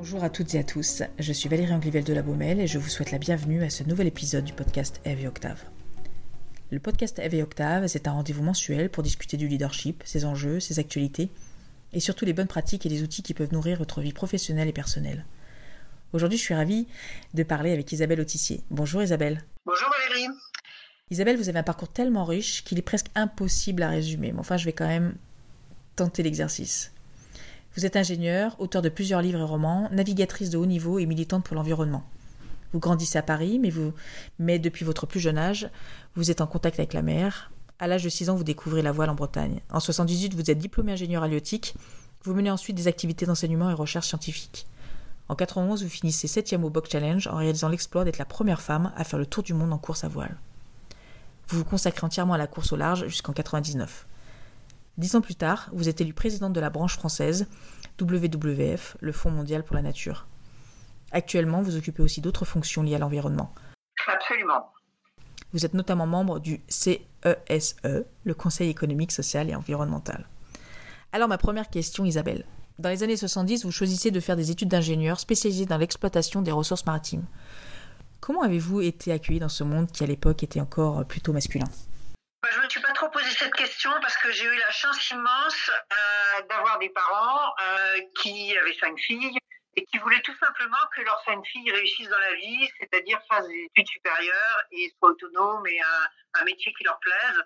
Bonjour 0.00 0.22
à 0.22 0.30
toutes 0.30 0.54
et 0.54 0.60
à 0.60 0.62
tous, 0.62 1.02
je 1.18 1.32
suis 1.32 1.48
Valérie 1.48 1.72
Anglivel 1.72 2.04
de 2.04 2.12
la 2.12 2.22
Baumelle 2.22 2.60
et 2.60 2.68
je 2.68 2.78
vous 2.78 2.88
souhaite 2.88 3.10
la 3.10 3.18
bienvenue 3.18 3.64
à 3.64 3.68
ce 3.68 3.82
nouvel 3.82 4.06
épisode 4.06 4.44
du 4.44 4.52
podcast 4.52 5.00
Eve 5.04 5.22
et 5.22 5.26
Octave. 5.26 5.60
Le 6.70 6.78
podcast 6.78 7.18
Eve 7.18 7.34
et 7.34 7.42
Octave, 7.42 7.88
c'est 7.88 8.06
un 8.06 8.12
rendez-vous 8.12 8.44
mensuel 8.44 8.90
pour 8.90 9.02
discuter 9.02 9.36
du 9.36 9.48
leadership, 9.48 10.04
ses 10.06 10.24
enjeux, 10.24 10.60
ses 10.60 10.78
actualités 10.78 11.30
et 11.92 11.98
surtout 11.98 12.24
les 12.24 12.32
bonnes 12.32 12.46
pratiques 12.46 12.86
et 12.86 12.88
les 12.88 13.02
outils 13.02 13.24
qui 13.24 13.34
peuvent 13.34 13.52
nourrir 13.52 13.78
votre 13.78 14.00
vie 14.00 14.12
professionnelle 14.12 14.68
et 14.68 14.72
personnelle. 14.72 15.26
Aujourd'hui, 16.12 16.38
je 16.38 16.44
suis 16.44 16.54
ravie 16.54 16.86
de 17.34 17.42
parler 17.42 17.72
avec 17.72 17.90
Isabelle 17.90 18.20
Autissier. 18.20 18.62
Bonjour 18.70 19.02
Isabelle. 19.02 19.42
Bonjour 19.66 19.90
Valérie. 19.90 20.28
Isabelle, 21.10 21.38
vous 21.38 21.48
avez 21.48 21.58
un 21.58 21.64
parcours 21.64 21.88
tellement 21.88 22.24
riche 22.24 22.62
qu'il 22.62 22.78
est 22.78 22.82
presque 22.82 23.08
impossible 23.16 23.82
à 23.82 23.88
résumer, 23.88 24.30
mais 24.30 24.38
enfin, 24.38 24.58
je 24.58 24.64
vais 24.64 24.72
quand 24.72 24.86
même 24.86 25.16
tenter 25.96 26.22
l'exercice. 26.22 26.92
Vous 27.78 27.86
êtes 27.86 27.94
ingénieure, 27.94 28.56
auteur 28.58 28.82
de 28.82 28.88
plusieurs 28.88 29.22
livres 29.22 29.38
et 29.38 29.44
romans, 29.44 29.88
navigatrice 29.92 30.50
de 30.50 30.58
haut 30.58 30.66
niveau 30.66 30.98
et 30.98 31.06
militante 31.06 31.44
pour 31.44 31.54
l'environnement. 31.54 32.02
Vous 32.72 32.80
grandissez 32.80 33.18
à 33.18 33.22
Paris, 33.22 33.60
mais, 33.60 33.70
vous, 33.70 33.92
mais 34.40 34.58
depuis 34.58 34.84
votre 34.84 35.06
plus 35.06 35.20
jeune 35.20 35.38
âge, 35.38 35.70
vous 36.16 36.32
êtes 36.32 36.40
en 36.40 36.48
contact 36.48 36.80
avec 36.80 36.92
la 36.92 37.02
mer. 37.02 37.52
À 37.78 37.86
l'âge 37.86 38.02
de 38.02 38.08
6 38.08 38.30
ans, 38.30 38.34
vous 38.34 38.42
découvrez 38.42 38.82
la 38.82 38.90
voile 38.90 39.10
en 39.10 39.14
Bretagne. 39.14 39.60
En 39.70 39.78
78, 39.78 40.34
vous 40.34 40.50
êtes 40.50 40.58
diplômé 40.58 40.90
ingénieur 40.90 41.22
halieutique. 41.22 41.76
Vous 42.24 42.34
menez 42.34 42.50
ensuite 42.50 42.76
des 42.76 42.88
activités 42.88 43.26
d'enseignement 43.26 43.70
et 43.70 43.74
recherche 43.74 44.08
scientifique. 44.08 44.66
En 45.28 45.36
91, 45.36 45.84
vous 45.84 45.88
finissez 45.88 46.26
septième 46.26 46.64
au 46.64 46.70
Box 46.70 46.90
Challenge 46.90 47.28
en 47.28 47.36
réalisant 47.36 47.68
l'exploit 47.68 48.02
d'être 48.02 48.18
la 48.18 48.24
première 48.24 48.60
femme 48.60 48.92
à 48.96 49.04
faire 49.04 49.20
le 49.20 49.26
tour 49.26 49.44
du 49.44 49.54
monde 49.54 49.72
en 49.72 49.78
course 49.78 50.02
à 50.02 50.08
voile. 50.08 50.36
Vous 51.46 51.58
vous 51.58 51.64
consacrez 51.64 52.04
entièrement 52.04 52.34
à 52.34 52.38
la 52.38 52.48
course 52.48 52.72
au 52.72 52.76
large 52.76 53.06
jusqu'en 53.06 53.32
99. 53.32 54.07
Dix 54.98 55.14
ans 55.14 55.20
plus 55.20 55.36
tard, 55.36 55.70
vous 55.72 55.88
êtes 55.88 56.00
élue 56.00 56.12
présidente 56.12 56.52
de 56.52 56.60
la 56.60 56.70
branche 56.70 56.96
française 56.96 57.46
WWF, 58.00 58.96
le 59.00 59.12
Fonds 59.12 59.30
mondial 59.30 59.62
pour 59.62 59.76
la 59.76 59.82
nature. 59.82 60.26
Actuellement, 61.12 61.62
vous 61.62 61.76
occupez 61.76 62.02
aussi 62.02 62.20
d'autres 62.20 62.44
fonctions 62.44 62.82
liées 62.82 62.96
à 62.96 62.98
l'environnement. 62.98 63.54
Absolument. 64.08 64.72
Vous 65.52 65.64
êtes 65.64 65.74
notamment 65.74 66.08
membre 66.08 66.40
du 66.40 66.60
CESE, 66.68 67.76
e, 67.84 68.04
le 68.24 68.34
Conseil 68.34 68.70
économique, 68.70 69.12
social 69.12 69.48
et 69.48 69.54
environnemental. 69.54 70.26
Alors 71.12 71.28
ma 71.28 71.38
première 71.38 71.70
question, 71.70 72.04
Isabelle. 72.04 72.44
Dans 72.80 72.88
les 72.88 73.04
années 73.04 73.16
70, 73.16 73.64
vous 73.64 73.72
choisissez 73.72 74.10
de 74.10 74.18
faire 74.18 74.36
des 74.36 74.50
études 74.50 74.68
d'ingénieur 74.68 75.20
spécialisées 75.20 75.66
dans 75.66 75.78
l'exploitation 75.78 76.42
des 76.42 76.50
ressources 76.52 76.84
maritimes. 76.84 77.24
Comment 78.20 78.42
avez-vous 78.42 78.80
été 78.80 79.12
accueillie 79.12 79.38
dans 79.38 79.48
ce 79.48 79.62
monde 79.62 79.92
qui 79.92 80.02
à 80.02 80.08
l'époque 80.08 80.42
était 80.42 80.60
encore 80.60 81.04
plutôt 81.06 81.32
masculin 81.32 81.66
bah, 82.42 82.48
Je 82.52 82.58
ne 82.58 82.64
me 82.64 82.68
suis 82.68 82.80
pas 82.80 82.87
trop 82.98 83.10
posé 83.10 83.30
cette 83.30 83.54
question 83.54 83.92
parce 84.00 84.16
que 84.16 84.32
j'ai 84.32 84.44
eu 84.44 84.56
la 84.56 84.70
chance 84.70 85.10
immense 85.10 85.70
euh, 85.70 86.42
d'avoir 86.48 86.80
des 86.80 86.88
parents 86.88 87.54
euh, 87.60 88.00
qui 88.20 88.56
avaient 88.58 88.74
cinq 88.74 88.98
filles 88.98 89.38
et 89.76 89.84
qui 89.84 89.98
voulaient 89.98 90.20
tout 90.22 90.34
simplement 90.34 90.84
que 90.96 91.02
leurs 91.02 91.22
cinq 91.24 91.40
filles 91.46 91.70
réussissent 91.70 92.08
dans 92.08 92.18
la 92.18 92.34
vie, 92.34 92.68
c'est-à-dire 92.80 93.20
fassent 93.30 93.46
des 93.46 93.66
études 93.70 93.86
supérieures 93.86 94.62
et 94.72 94.92
soient 94.98 95.10
autonomes 95.10 95.64
et 95.68 95.78
un, 95.80 96.44
métier 96.44 96.72
qui 96.76 96.84
leur 96.84 96.98
plaise. 96.98 97.42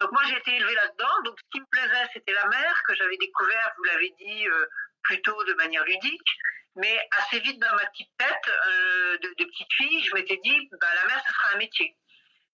Donc 0.00 0.12
moi 0.12 0.22
j'ai 0.26 0.36
été 0.36 0.56
élevée 0.56 0.74
là-dedans. 0.74 1.22
Donc 1.24 1.38
ce 1.38 1.50
qui 1.50 1.60
me 1.60 1.66
plaisait 1.70 2.08
c'était 2.12 2.34
la 2.34 2.46
mer 2.48 2.82
que 2.86 2.94
j'avais 2.94 3.16
découvert, 3.16 3.72
vous 3.78 3.84
l'avez 3.84 4.14
dit, 4.18 4.48
euh, 4.48 4.66
plutôt 5.02 5.44
de 5.44 5.54
manière 5.54 5.84
ludique. 5.84 6.30
Mais 6.76 7.00
assez 7.18 7.40
vite 7.40 7.58
dans 7.58 7.74
ma 7.74 7.86
petite 7.86 8.10
tête 8.18 8.52
de, 9.22 9.44
petite 9.44 9.72
fille, 9.72 10.04
je 10.04 10.14
m'étais 10.14 10.38
dit 10.44 10.68
bah, 10.72 10.94
la 10.94 11.06
mer 11.06 11.22
ce 11.26 11.32
sera 11.32 11.54
un 11.54 11.58
métier. 11.58 11.96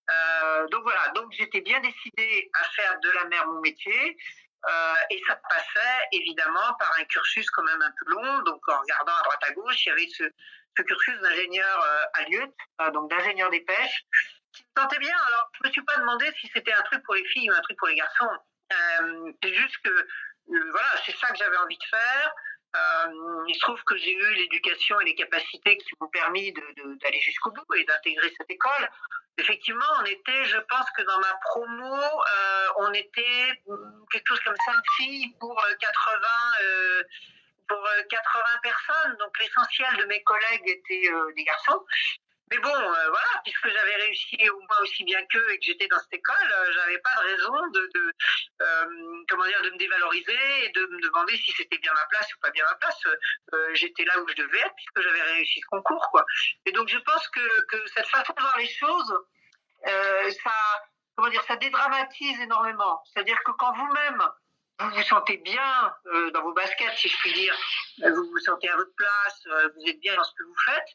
Euh, 0.09 0.67
donc 0.69 0.83
voilà, 0.83 1.09
donc 1.15 1.33
j'étais 1.33 1.61
bien 1.61 1.81
décidée 1.81 2.51
à 2.55 2.65
faire 2.71 2.99
de 3.01 3.11
la 3.11 3.25
mer 3.25 3.47
mon 3.47 3.61
métier. 3.61 4.17
Euh, 4.69 4.95
et 5.11 5.23
ça 5.29 5.37
passait 5.49 6.09
évidemment 6.13 6.75
par 6.79 6.93
un 6.99 7.05
cursus 7.05 7.49
quand 7.51 7.63
même 7.63 7.83
un 7.83 7.93
peu 7.99 8.11
long. 8.11 8.39
Donc 8.43 8.69
en 8.69 8.81
regardant 8.81 9.15
à 9.15 9.23
droite 9.23 9.45
à 9.45 9.53
gauche, 9.53 9.87
il 9.87 9.89
y 9.91 9.93
avait 9.93 10.09
ce, 10.09 10.83
cursus 10.83 11.21
d'ingénieur 11.21 11.83
euh, 11.83 12.05
à 12.15 12.87
euh, 12.87 12.91
donc 12.91 13.11
d'ingénieur 13.11 13.51
des 13.51 13.61
pêches, 13.61 14.05
qui 14.53 14.63
me 14.65 14.83
tentait 14.83 14.99
bien. 14.99 15.17
Alors 15.29 15.51
je 15.53 15.69
me 15.69 15.73
suis 15.73 15.85
pas 15.85 15.97
demandé 15.99 16.33
si 16.41 16.51
c'était 16.53 16.73
un 16.73 16.83
truc 16.83 17.03
pour 17.05 17.15
les 17.15 17.25
filles 17.27 17.51
ou 17.51 17.55
un 17.55 17.61
truc 17.61 17.79
pour 17.79 17.89
les 17.89 17.95
garçons. 17.95 18.29
C'est 19.43 19.55
juste 19.55 19.77
que 19.85 20.09
voilà, 20.49 20.89
c'est 21.05 21.17
ça 21.17 21.31
que 21.31 21.37
j'avais 21.39 21.57
envie 21.57 21.79
de 21.79 21.85
faire. 21.85 22.35
Euh, 22.77 23.45
il 23.49 23.55
se 23.55 23.61
trouve 23.61 23.83
que 23.85 23.97
j'ai 23.97 24.13
eu 24.13 24.35
l'éducation 24.35 25.01
et 25.01 25.05
les 25.05 25.15
capacités 25.15 25.77
qui 25.79 25.91
m'ont 26.01 26.09
permis 26.09 26.53
d'aller 26.53 27.21
jusqu'au 27.21 27.51
bout 27.51 27.75
et 27.75 27.85
d'intégrer 27.85 28.33
cette 28.37 28.51
école. 28.51 28.91
Effectivement, 29.39 29.85
on 30.01 30.05
était, 30.05 30.45
je 30.45 30.59
pense 30.69 30.91
que 30.97 31.03
dans 31.03 31.19
ma 31.19 31.35
promo, 31.45 31.95
euh, 31.95 32.67
on 32.79 32.93
était 32.93 33.63
quelque 34.11 34.29
chose 34.29 34.41
comme 34.41 34.57
5 34.65 34.75
filles 34.97 35.35
pour 35.39 35.55
80, 35.79 36.29
euh, 36.63 37.03
pour 37.69 37.89
80 38.09 38.45
personnes. 38.63 39.17
Donc 39.19 39.39
l'essentiel 39.39 39.97
de 39.99 40.05
mes 40.05 40.23
collègues 40.23 40.69
étaient 40.69 41.11
des 41.35 41.45
garçons. 41.45 41.85
Mais 42.51 42.59
bon, 42.59 42.69
euh, 42.69 43.09
voilà, 43.09 43.41
puisque 43.43 43.69
j'avais 43.69 43.97
réussi 43.97 44.39
au 44.51 44.61
moins 44.61 44.79
aussi 44.83 45.03
bien 45.03 45.25
qu'eux 45.27 45.51
et 45.51 45.59
que 45.59 45.65
j'étais 45.65 45.89
dans 45.89 45.99
cette 45.99 46.15
école, 46.15 46.53
euh, 46.53 46.73
j'avais 46.73 46.99
pas 46.99 47.15
de 47.17 47.27
raison 47.27 47.67
de, 47.73 48.13
euh, 48.63 49.25
comment 49.29 49.47
dire, 49.47 49.63
de 49.63 49.71
me 49.71 49.79
dévaloriser 49.79 50.65
et 50.65 50.69
de 50.69 50.87
me 50.87 51.03
demander 51.03 51.37
si 51.37 51.51
c'était 51.53 51.79
bien 51.79 51.93
ma 51.93 52.07
place 52.07 52.33
ou 52.35 52.39
pas 52.41 52.51
bien 52.51 52.65
ma 52.65 52.75
place. 52.77 53.01
Euh, 53.53 53.75
j'étais 53.75 54.05
là 54.05 54.21
où 54.21 54.29
je 54.29 54.35
devais 54.35 54.61
être 54.61 54.75
puisque 54.77 55.01
j'avais 55.01 55.23
réussi 55.23 55.61
ce 55.61 55.67
concours, 55.67 56.09
quoi. 56.13 56.25
Et 56.67 56.73
donc 56.73 56.89
je 56.89 56.99
pense 56.99 57.29
que, 57.31 57.63
que 57.67 57.85
cette 57.89 58.09
façon 58.09 58.33
de 58.33 58.41
voir 58.41 58.57
les 58.59 58.69
choses, 58.69 59.19
ça, 59.85 60.53
comment 61.17 61.29
dire, 61.29 61.43
ça 61.49 61.57
dédramatise 61.57 62.41
énormément. 62.41 63.03
C'est-à-dire 63.07 63.43
que 63.45 63.53
quand 63.53 63.73
vous-même 63.73 64.23
vous 64.79 64.91
vous 64.91 65.03
sentez 65.03 65.39
bien 65.39 65.95
dans 66.33 66.43
vos 66.43 66.53
baskets, 66.53 66.97
si 66.97 67.09
je 67.09 67.17
puis 67.19 67.33
dire, 67.33 67.57
vous 67.99 68.31
vous 68.31 68.39
sentez 68.39 68.69
à 68.69 68.77
votre 68.77 68.95
place, 68.95 69.47
vous 69.75 69.89
êtes 69.89 69.99
bien 70.01 70.15
dans 70.15 70.25
ce 70.25 70.35
que 70.35 70.43
vous 70.45 70.57
faites. 70.65 70.89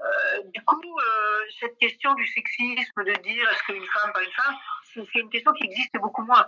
Euh, 0.00 0.42
du 0.54 0.62
coup, 0.62 0.98
euh, 0.98 1.40
cette 1.60 1.76
question 1.78 2.14
du 2.14 2.26
sexisme, 2.26 3.04
de 3.04 3.22
dire 3.22 3.48
est-ce 3.50 3.62
qu'une 3.64 3.84
femme, 3.86 4.12
pas 4.12 4.22
une 4.22 4.32
femme, 4.32 4.54
c'est 4.94 5.18
une 5.20 5.30
question 5.30 5.52
qui 5.52 5.64
existe 5.64 5.94
beaucoup 6.00 6.22
moins. 6.22 6.46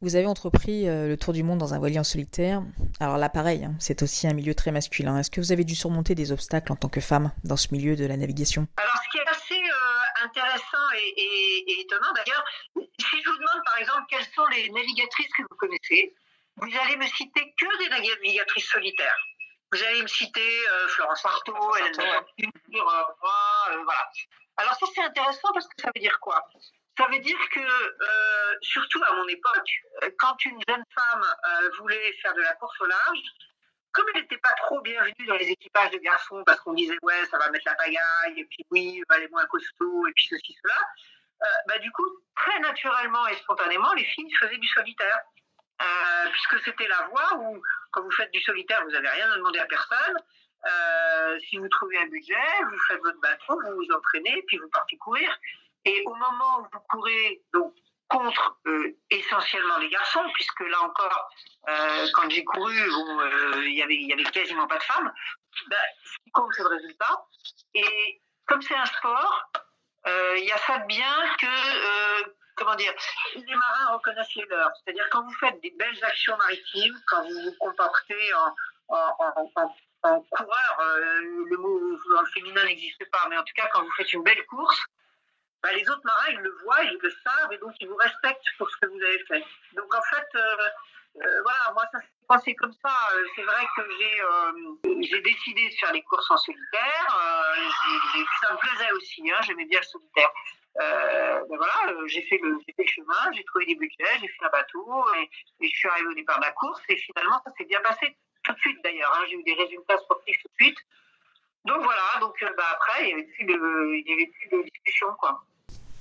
Vous 0.00 0.16
avez 0.16 0.26
entrepris 0.26 0.88
euh, 0.88 1.06
le 1.06 1.16
tour 1.16 1.32
du 1.32 1.42
monde 1.42 1.58
dans 1.58 1.74
un 1.74 1.78
voilier 1.78 1.98
en 1.98 2.04
solitaire. 2.04 2.62
Alors 2.98 3.18
là, 3.18 3.28
pareil, 3.28 3.64
hein, 3.64 3.74
c'est 3.78 4.02
aussi 4.02 4.26
un 4.26 4.32
milieu 4.32 4.54
très 4.54 4.72
masculin. 4.72 5.18
Est-ce 5.18 5.30
que 5.30 5.40
vous 5.40 5.52
avez 5.52 5.64
dû 5.64 5.74
surmonter 5.74 6.14
des 6.14 6.32
obstacles 6.32 6.72
en 6.72 6.76
tant 6.76 6.88
que 6.88 7.00
femme 7.00 7.32
dans 7.44 7.56
ce 7.56 7.68
milieu 7.72 7.94
de 7.94 8.06
la 8.06 8.16
navigation? 8.16 8.66
Alors, 8.76 8.96
ce 9.04 9.10
qui 9.10 9.18
est 9.18 9.28
assez 9.28 9.62
intéressant 10.24 10.90
et, 10.96 11.20
et, 11.20 11.72
et 11.72 11.80
étonnant 11.82 12.12
d'ailleurs, 12.14 12.44
si 12.76 13.22
je 13.22 13.28
vous 13.28 13.36
demande 13.36 13.64
par 13.64 13.78
exemple 13.78 14.02
quelles 14.08 14.26
sont 14.34 14.46
les 14.46 14.70
navigatrices 14.70 15.32
que 15.36 15.42
vous 15.42 15.56
connaissez, 15.56 16.14
vous 16.56 16.70
allez 16.84 16.96
me 16.96 17.06
citer 17.06 17.54
que 17.58 17.78
des 17.82 17.88
navigatrices 17.88 18.68
solitaires. 18.70 19.16
Vous 19.72 19.82
allez 19.82 20.02
me 20.02 20.06
citer 20.06 20.68
euh, 20.68 20.88
Florence 20.88 21.24
Artaud, 21.24 21.76
Hélène 21.76 21.92
Venture, 21.96 22.24
euh, 22.38 23.72
euh, 23.72 23.82
voilà. 23.84 24.08
Alors 24.58 24.74
ça 24.74 24.86
c'est 24.94 25.02
intéressant 25.02 25.48
parce 25.54 25.66
que 25.66 25.80
ça 25.80 25.88
veut 25.94 26.00
dire 26.00 26.18
quoi? 26.20 26.46
Ça 26.98 27.06
veut 27.10 27.18
dire 27.20 27.38
que, 27.50 27.60
euh, 27.60 28.54
surtout 28.60 29.00
à 29.06 29.14
mon 29.14 29.26
époque, 29.28 29.70
quand 30.18 30.44
une 30.44 30.60
jeune 30.68 30.84
femme 30.94 31.22
euh, 31.24 31.70
voulait 31.78 32.12
faire 32.20 32.34
de 32.34 32.42
la 32.42 32.52
course 32.56 32.78
au 32.82 32.84
large, 32.84 33.18
comme 33.92 34.04
elle 34.14 34.22
n'était 34.22 34.36
pas 34.38 34.52
trop 34.58 34.80
bienvenue 34.82 35.26
dans 35.26 35.36
les 35.36 35.48
équipages 35.48 35.90
de 35.90 35.98
garçons 35.98 36.42
parce 36.44 36.60
qu'on 36.60 36.74
disait 36.74 36.96
ouais 37.02 37.24
ça 37.30 37.38
va 37.38 37.48
mettre 37.50 37.64
la 37.66 37.74
pagaille 37.74 38.40
et 38.40 38.44
puis 38.44 38.64
oui 38.70 39.02
elle 39.14 39.22
est 39.22 39.28
moins 39.30 39.46
costaud 39.46 40.06
et 40.06 40.12
puis 40.12 40.26
ceci 40.28 40.54
cela, 40.62 40.76
euh, 41.42 41.46
bah 41.68 41.78
du 41.78 41.90
coup 41.92 42.08
très 42.36 42.58
naturellement 42.60 43.26
et 43.28 43.36
spontanément 43.36 43.92
les 43.94 44.04
filles 44.04 44.32
faisaient 44.38 44.58
du 44.58 44.68
solitaire. 44.68 45.18
Euh, 45.80 46.30
puisque 46.30 46.64
c'était 46.64 46.88
la 46.88 47.08
voie 47.08 47.38
où, 47.38 47.62
quand 47.90 48.02
vous 48.02 48.10
faites 48.10 48.30
du 48.30 48.40
solitaire, 48.42 48.82
vous 48.84 48.90
n'avez 48.90 49.08
rien 49.08 49.30
à 49.30 49.36
demander 49.36 49.58
à 49.58 49.66
personne. 49.66 50.16
Euh, 50.64 51.38
si 51.48 51.58
vous 51.58 51.68
trouvez 51.68 51.98
un 51.98 52.06
budget, 52.06 52.36
vous 52.70 52.78
faites 52.86 53.00
votre 53.02 53.20
bateau, 53.20 53.60
vous 53.60 53.76
vous 53.76 53.92
entraînez, 53.92 54.42
puis 54.46 54.58
vous 54.58 54.68
partez 54.68 54.96
courir. 54.98 55.28
Et 55.84 56.02
au 56.06 56.14
moment 56.14 56.60
où 56.60 56.66
vous 56.72 56.80
courez 56.88 57.42
donc 57.52 57.74
contre 58.08 58.58
euh, 58.66 58.96
essentiellement 59.10 59.78
les 59.78 59.88
garçons, 59.88 60.24
puisque 60.34 60.60
là 60.60 60.82
encore, 60.82 61.30
euh, 61.68 62.06
quand 62.14 62.28
j'ai 62.30 62.44
couru, 62.44 62.78
euh, 62.78 63.62
il 63.64 63.86
il 63.90 64.08
y 64.08 64.12
avait 64.12 64.24
quasiment 64.24 64.66
pas 64.66 64.78
de 64.78 64.82
femmes. 64.82 65.12
Ben, 65.68 65.76
ce 66.04 66.18
qui 66.24 66.30
compte, 66.30 66.52
c'est 66.54 66.62
le 66.62 66.68
résultat. 66.68 67.24
Et 67.74 68.20
comme 68.46 68.62
c'est 68.62 68.76
un 68.76 68.84
sport, 68.84 69.50
il 70.06 70.44
y 70.44 70.52
a 70.52 70.58
ça 70.58 70.78
de 70.78 70.86
bien 70.86 71.34
que 71.38 72.32
comment 72.56 72.74
dire, 72.74 72.92
les 73.34 73.54
marins 73.54 73.94
reconnaissent 73.94 74.34
les 74.36 74.46
leurs. 74.46 74.70
C'est-à-dire 74.76 75.08
quand 75.10 75.22
vous 75.22 75.34
faites 75.34 75.60
des 75.60 75.70
belles 75.78 76.04
actions 76.04 76.36
maritimes, 76.36 76.98
quand 77.08 77.22
vous 77.22 77.42
vous 77.44 77.56
comportez 77.58 78.34
en, 78.34 78.54
coureur, 80.30 80.80
euh, 80.80 81.20
le 81.48 81.56
mot 81.56 81.78
le 81.78 82.26
féminin 82.34 82.64
n'existe 82.64 83.08
pas, 83.10 83.26
mais 83.30 83.38
en 83.38 83.44
tout 83.44 83.54
cas 83.54 83.68
quand 83.72 83.82
vous 83.82 83.92
faites 83.92 84.12
une 84.12 84.22
belle 84.22 84.44
course, 84.46 84.82
bah, 85.62 85.72
les 85.72 85.88
autres 85.88 86.04
marins 86.04 86.30
ils 86.30 86.40
le 86.40 86.50
voient, 86.64 86.82
ils 86.82 86.98
le 87.00 87.10
savent 87.10 87.52
et 87.52 87.58
donc 87.58 87.72
ils 87.80 87.88
vous 87.88 87.96
respectent 87.96 88.44
pour 88.58 88.68
ce 88.68 88.76
que 88.78 88.86
vous 88.86 89.00
avez 89.00 89.24
fait. 89.26 89.44
Donc 89.74 89.94
en 89.94 90.02
fait, 90.02 90.26
euh, 90.34 90.56
euh, 91.22 91.42
voilà, 91.42 91.72
moi 91.72 91.84
ça 91.92 92.00
s'est 92.00 92.26
passé 92.26 92.54
comme 92.56 92.72
ça. 92.82 92.92
C'est 93.36 93.44
vrai 93.44 93.64
que 93.76 93.82
j'ai 93.98 94.20
euh, 94.22 95.20
décidé 95.20 95.68
de 95.68 95.74
faire 95.78 95.92
des 95.92 96.02
courses 96.02 96.30
en 96.30 96.36
solitaire. 96.36 97.06
ça 98.40 98.52
me 98.52 98.58
plaisait 98.58 98.92
aussi, 98.92 99.30
hein, 99.30 99.38
j'aimais 99.42 99.66
bien 99.66 99.78
le 99.78 99.86
solitaire. 99.86 100.30
Euh, 100.80 101.40
ben 101.50 101.56
voilà, 101.56 101.92
euh, 101.92 102.06
j'ai 102.06 102.22
fait, 102.22 102.38
le, 102.42 102.58
fait 102.64 102.74
le 102.78 102.86
chemin, 102.86 103.32
j'ai 103.36 103.44
trouvé 103.44 103.66
des 103.66 103.74
budgets, 103.74 104.18
j'ai 104.20 104.28
fait 104.28 104.44
un 104.44 104.50
bateau 104.50 105.04
et, 105.20 105.68
je 105.68 105.76
suis 105.76 105.88
arrivée 105.88 106.08
au 106.08 106.14
départ 106.14 106.38
de 106.38 106.44
la 106.44 106.52
course 106.52 106.80
et 106.88 106.96
finalement 106.96 107.40
ça 107.44 107.52
s'est 107.58 107.66
bien 107.66 107.80
passé. 107.80 108.16
tout 108.42 108.52
de 108.52 108.58
suite 108.58 108.78
d'ailleurs. 108.82 109.12
Hein. 109.14 109.24
j'ai 109.28 109.36
eu 109.36 109.42
des 109.42 109.54
résultats 109.54 109.98
sportifs 109.98 110.38
tout 110.42 110.48
de 110.48 110.64
suite. 110.64 110.78
Donc 111.66 111.82
voilà, 111.82 112.02
donc 112.20 112.34
bah, 112.56 112.64
après, 112.72 113.02
il 113.02 113.06
n'y 113.08 113.12
avait, 113.12 113.24
plus 113.24 113.46
de, 113.46 114.56
de 114.56 114.62
discussion. 114.64 115.08
Quoi. 115.18 115.44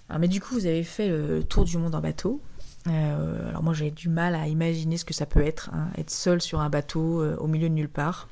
Alors, 0.09 0.19
mais 0.19 0.27
du 0.27 0.41
coup, 0.41 0.55
vous 0.55 0.65
avez 0.65 0.83
fait 0.83 1.07
le 1.07 1.43
tour 1.43 1.65
du 1.65 1.77
monde 1.77 1.93
en 1.93 2.01
bateau. 2.01 2.41
alors 2.87 3.61
moi, 3.61 3.73
j'ai 3.73 3.91
du 3.91 4.09
mal 4.09 4.35
à 4.35 4.47
imaginer 4.47 4.97
ce 4.97 5.05
que 5.05 5.13
ça 5.13 5.25
peut 5.25 5.41
être, 5.41 5.69
hein, 5.73 5.91
être 5.97 6.09
seul 6.09 6.41
sur 6.41 6.61
un 6.61 6.69
bateau 6.69 7.23
au 7.37 7.47
milieu 7.47 7.69
de 7.69 7.73
nulle 7.73 7.89
part. 7.89 8.27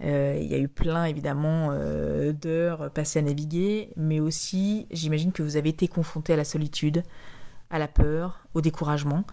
Euh, 0.00 0.36
il 0.40 0.46
y 0.46 0.54
a 0.54 0.58
eu 0.58 0.68
plein 0.68 1.04
évidemment 1.04 1.68
euh, 1.70 2.32
d'heures 2.32 2.90
passées 2.90 3.20
à 3.20 3.22
naviguer, 3.22 3.90
mais 3.96 4.20
aussi 4.20 4.86
j'imagine 4.90 5.32
que 5.32 5.42
vous 5.42 5.56
avez 5.56 5.68
été 5.70 5.86
confronté 5.86 6.32
à 6.32 6.36
la 6.36 6.44
solitude, 6.44 7.04
à 7.70 7.78
la 7.78 7.88
peur, 7.88 8.40
au 8.54 8.60
découragement. 8.60 9.24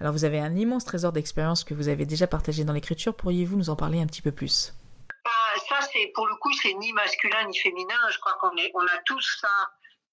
Alors 0.00 0.12
vous 0.12 0.24
avez 0.24 0.38
un 0.38 0.54
immense 0.54 0.84
trésor 0.84 1.12
d'expérience 1.12 1.64
que 1.64 1.74
vous 1.74 1.88
avez 1.88 2.06
déjà 2.06 2.26
partagé 2.26 2.64
dans 2.64 2.72
l'écriture. 2.72 3.14
Pourriez-vous 3.14 3.56
nous 3.56 3.70
en 3.70 3.76
parler 3.76 4.00
un 4.00 4.06
petit 4.06 4.22
peu 4.22 4.32
plus? 4.32 4.74
Bah, 5.24 5.30
Ça, 5.68 5.76
c'est 5.92 6.10
pour 6.14 6.26
le 6.26 6.34
coup, 6.36 6.52
c'est 6.52 6.74
ni 6.74 6.92
masculin 6.92 7.46
ni 7.48 7.56
féminin. 7.58 7.94
Je 8.12 8.18
crois 8.18 8.36
qu'on 8.40 8.50
on 8.50 8.86
a 8.86 8.98
tous 9.04 9.38
ça 9.40 9.48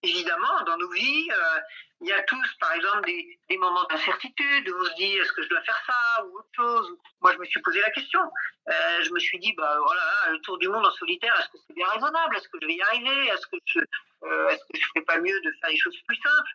évidemment, 0.03 0.63
dans 0.65 0.77
nos 0.77 0.89
vies, 0.91 1.29
euh, 1.31 1.59
il 2.01 2.07
y 2.07 2.13
a 2.13 2.23
tous, 2.23 2.55
par 2.59 2.73
exemple, 2.73 3.05
des, 3.05 3.57
moments 3.57 3.83
d'incertitude 3.89 4.69
où 4.69 4.75
on 4.79 4.85
se 4.85 4.95
dit 4.95 5.17
est-ce 5.17 5.33
que 5.33 5.43
je 5.43 5.49
dois 5.49 5.61
faire 5.61 5.81
ça 5.85 6.25
ou 6.25 6.37
autre 6.37 6.49
chose. 6.55 6.97
Moi, 7.21 7.33
je 7.33 7.37
me 7.39 7.45
suis 7.45 7.61
posé 7.61 7.81
la 7.81 7.89
question. 7.91 8.21
Euh, 8.69 9.03
je 9.03 9.11
me 9.11 9.19
suis 9.19 9.37
dit, 9.39 9.53
bah 9.57 9.77
voilà, 9.83 10.31
le 10.31 10.39
tour 10.41 10.57
du 10.59 10.69
monde 10.69 10.85
en 10.85 10.91
solitaire, 10.91 11.35
est-ce 11.39 11.49
que 11.49 11.57
c'est 11.67 11.73
bien 11.73 11.87
raisonnable? 11.87 12.37
Est-ce 12.37 12.47
que 12.47 12.57
je 12.61 12.67
vais 12.67 12.75
y 12.75 12.81
arriver? 12.81 13.27
Est-ce 13.27 13.47
que 13.47 13.57
je, 13.65 13.79
euh, 13.79 14.47
est-ce 14.49 14.63
que 14.71 14.79
je 14.79 14.87
ferais 14.87 15.05
pas 15.05 15.17
mieux 15.19 15.41
de 15.41 15.51
faire 15.59 15.69
des 15.69 15.77
choses 15.77 15.97
plus 16.07 16.17
simples? 16.17 16.51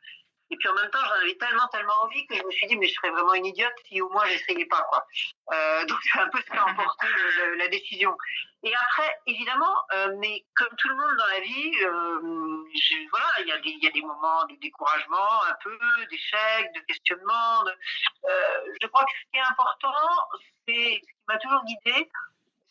Et 0.54 0.56
puis 0.56 0.68
en 0.68 0.74
même 0.74 0.90
temps, 0.90 1.00
j'en 1.04 1.20
avais 1.20 1.34
tellement, 1.34 1.66
tellement 1.66 2.02
envie 2.04 2.24
que 2.28 2.36
je 2.36 2.44
me 2.44 2.50
suis 2.52 2.68
dit, 2.68 2.76
mais 2.76 2.86
je 2.86 2.94
serais 2.94 3.10
vraiment 3.10 3.34
une 3.34 3.46
idiote 3.46 3.74
si 3.88 4.00
au 4.00 4.08
moins 4.08 4.24
j'essayais 4.26 4.66
pas, 4.66 4.82
quoi. 4.88 5.04
Euh, 5.52 5.84
donc 5.86 5.98
c'est 6.04 6.20
un 6.20 6.28
peu 6.28 6.38
ce 6.38 6.44
qui 6.44 6.56
a 6.56 6.64
emporté 6.64 7.08
la 7.56 7.66
décision. 7.66 8.16
Et 8.62 8.72
après, 8.72 9.18
évidemment, 9.26 9.74
euh, 9.94 10.14
mais 10.20 10.44
comme 10.54 10.74
tout 10.78 10.88
le 10.88 10.94
monde 10.94 11.16
dans 11.18 11.26
la 11.26 11.40
vie, 11.40 11.72
euh, 11.82 13.08
voilà, 13.10 13.26
il 13.40 13.48
y, 13.48 13.86
a 13.86 13.90
des, 13.90 14.00
moments 14.00 14.44
de 14.44 14.54
découragement, 14.60 15.42
un 15.48 15.56
peu, 15.60 15.76
d'échec, 16.08 16.72
de 16.72 16.80
questionnement. 16.86 17.64
Je 18.80 18.86
crois 18.86 19.04
que 19.04 19.10
ce 19.10 19.30
qui 19.32 19.38
est 19.38 19.50
important, 19.50 20.08
c'est 20.68 20.72
ce 20.72 21.00
qui 21.00 21.24
m'a 21.26 21.38
toujours 21.38 21.64
guidé, 21.64 22.10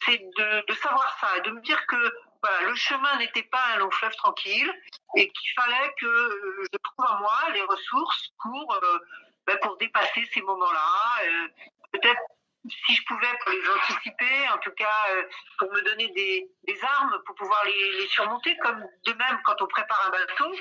c'est 0.06 0.19
de, 0.19 0.65
de, 0.68 0.74
savoir 0.75 1.18
ça 1.19 1.38
et 1.38 1.41
de 1.41 1.51
me 1.51 1.62
dire 1.62 1.85
que 1.88 2.13
le 2.62 2.75
chemin 2.75 3.18
n'était 3.18 3.44
pas 3.44 3.63
un 3.74 3.78
long 3.78 3.92
fleuve 3.92 4.16
tranquille 4.16 4.72
et 5.16 5.30
qu'il 5.30 5.50
fallait 5.56 5.94
que 6.00 6.06
euh, 6.06 6.63
je 6.72 6.78
trouve 6.78 7.06
en 7.06 7.19
moi 7.19 7.40
les 7.54 7.62
ressources 7.62 8.30
pour, 8.42 8.74
euh, 8.74 9.00
ben, 9.48 9.57
pour 9.62 9.78
dépasser 9.78 10.28
ces 10.34 10.42
moments-là. 10.42 10.90
Euh, 11.25 11.48
peut-être 11.92 12.22
si 12.86 12.95
je 12.95 13.04
pouvais 13.06 13.28
pour 13.44 13.51
les 13.51 13.69
anticiper, 13.69 14.50
en 14.54 14.57
tout 14.60 14.72
cas 14.72 15.06
pour 15.57 15.69
me 15.72 15.81
donner 15.81 16.07
des, 16.10 16.50
des 16.66 16.84
armes 16.84 17.22
pour 17.25 17.36
pouvoir 17.36 17.62
les, 17.66 17.92
les, 18.00 18.07
surmonter, 18.07 18.56
comme 18.57 18.80
de 19.06 19.13
même 19.13 19.42
quand 19.44 19.62
on 19.62 19.68
prépare 19.68 20.01
un 20.07 20.12
bateau, 20.12 20.56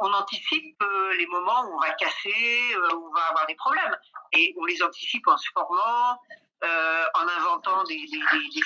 on 0.00 0.12
anticipe 0.12 0.84
les 1.16 1.26
moments 1.26 1.64
où 1.64 1.76
on 1.76 1.80
va 1.80 1.90
casser, 1.92 2.76
où 2.92 3.08
on 3.08 3.14
va 3.14 3.22
avoir 3.30 3.46
des 3.46 3.54
problèmes. 3.54 3.96
Et 4.32 4.54
on 4.58 4.66
les 4.66 4.82
anticipe 4.82 5.26
en 5.26 5.38
se 5.38 5.48
formant, 5.54 6.20
euh, 6.64 7.04
en 7.14 7.28
inventant 7.28 7.84
des, 7.84 8.06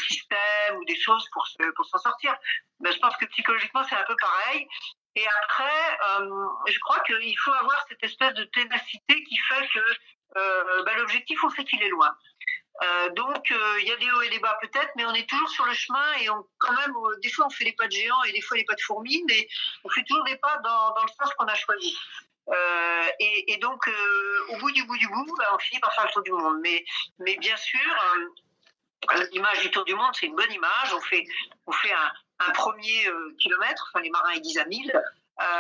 systèmes 0.08 0.76
ou 0.76 0.84
des 0.84 0.94
choses 0.96 1.28
pour 1.32 1.86
s'en 1.86 1.98
sortir. 1.98 2.36
Mais 2.78 2.92
je 2.92 2.98
pense 3.00 3.16
que 3.16 3.24
psychologiquement, 3.26 3.82
c'est 3.82 3.96
un 3.96 4.04
peu 4.04 4.14
pareil. 4.20 4.66
Et 5.16 5.26
après, 5.26 5.98
euh, 6.08 6.46
je 6.68 6.78
crois 6.80 7.00
qu'il 7.00 7.38
faut 7.38 7.52
avoir 7.52 7.84
cette 7.88 8.02
espèce 8.04 8.34
de 8.34 8.44
ténacité 8.44 9.24
qui 9.24 9.36
fait 9.36 9.68
que 9.74 9.80
euh, 10.36 10.82
bah, 10.84 10.94
l'objectif, 10.98 11.42
on 11.42 11.50
sait 11.50 11.64
qu'il 11.64 11.82
est 11.82 11.88
loin. 11.88 12.14
Donc, 13.14 13.52
il 13.80 13.88
y 13.88 13.92
a 13.92 13.96
des 13.96 14.10
hauts 14.10 14.22
et 14.22 14.30
des 14.30 14.38
bas 14.38 14.56
peut-être, 14.62 14.90
mais 14.96 15.04
on 15.04 15.12
est 15.12 15.28
toujours 15.28 15.50
sur 15.50 15.66
le 15.66 15.74
chemin 15.74 16.14
et 16.22 16.30
on, 16.30 16.46
quand 16.58 16.72
même, 16.72 16.94
des 17.22 17.30
fois 17.30 17.44
on 17.46 17.50
fait 17.50 17.64
les 17.64 17.74
pas 17.74 17.86
de 17.86 17.92
géant 17.92 18.22
et 18.22 18.32
des 18.32 18.40
fois 18.40 18.56
les 18.56 18.64
pas 18.64 18.74
de 18.74 18.80
fourmis, 18.80 19.22
mais 19.28 19.46
on 19.84 19.90
fait 19.90 20.02
toujours 20.04 20.24
des 20.24 20.38
pas 20.38 20.56
dans 20.64 21.02
le 21.02 21.08
sens 21.08 21.34
qu'on 21.34 21.44
a 21.44 21.54
choisi. 21.54 21.94
Euh, 22.48 23.06
et, 23.18 23.56
donc, 23.58 23.86
euh, 23.86 24.46
au 24.48 24.56
bout 24.58 24.70
du 24.72 24.84
bout 24.84 24.96
du 24.96 25.06
bout, 25.08 25.36
bah, 25.36 25.50
on 25.54 25.58
finit 25.58 25.80
par 25.80 25.94
faire 25.94 26.06
le 26.06 26.12
tour 26.12 26.22
du 26.22 26.32
monde. 26.32 26.58
Mais, 26.62 26.84
mais 27.18 27.36
bien 27.36 27.56
sûr, 27.56 27.80
euh, 28.16 29.24
l'image 29.32 29.60
du 29.60 29.70
tour 29.70 29.84
du 29.84 29.94
monde, 29.94 30.10
c'est 30.14 30.26
une 30.26 30.36
bonne 30.36 30.52
image. 30.52 30.94
On 30.94 31.00
fait, 31.00 31.24
on 31.66 31.72
fait 31.72 31.92
un, 31.92 32.12
un 32.46 32.50
premier 32.52 33.08
kilomètre, 33.38 33.90
enfin 33.92 34.02
les 34.02 34.10
marins 34.10 34.32
ils 34.34 34.40
disent 34.40 34.58
à 34.58 34.64
1000. 34.64 35.02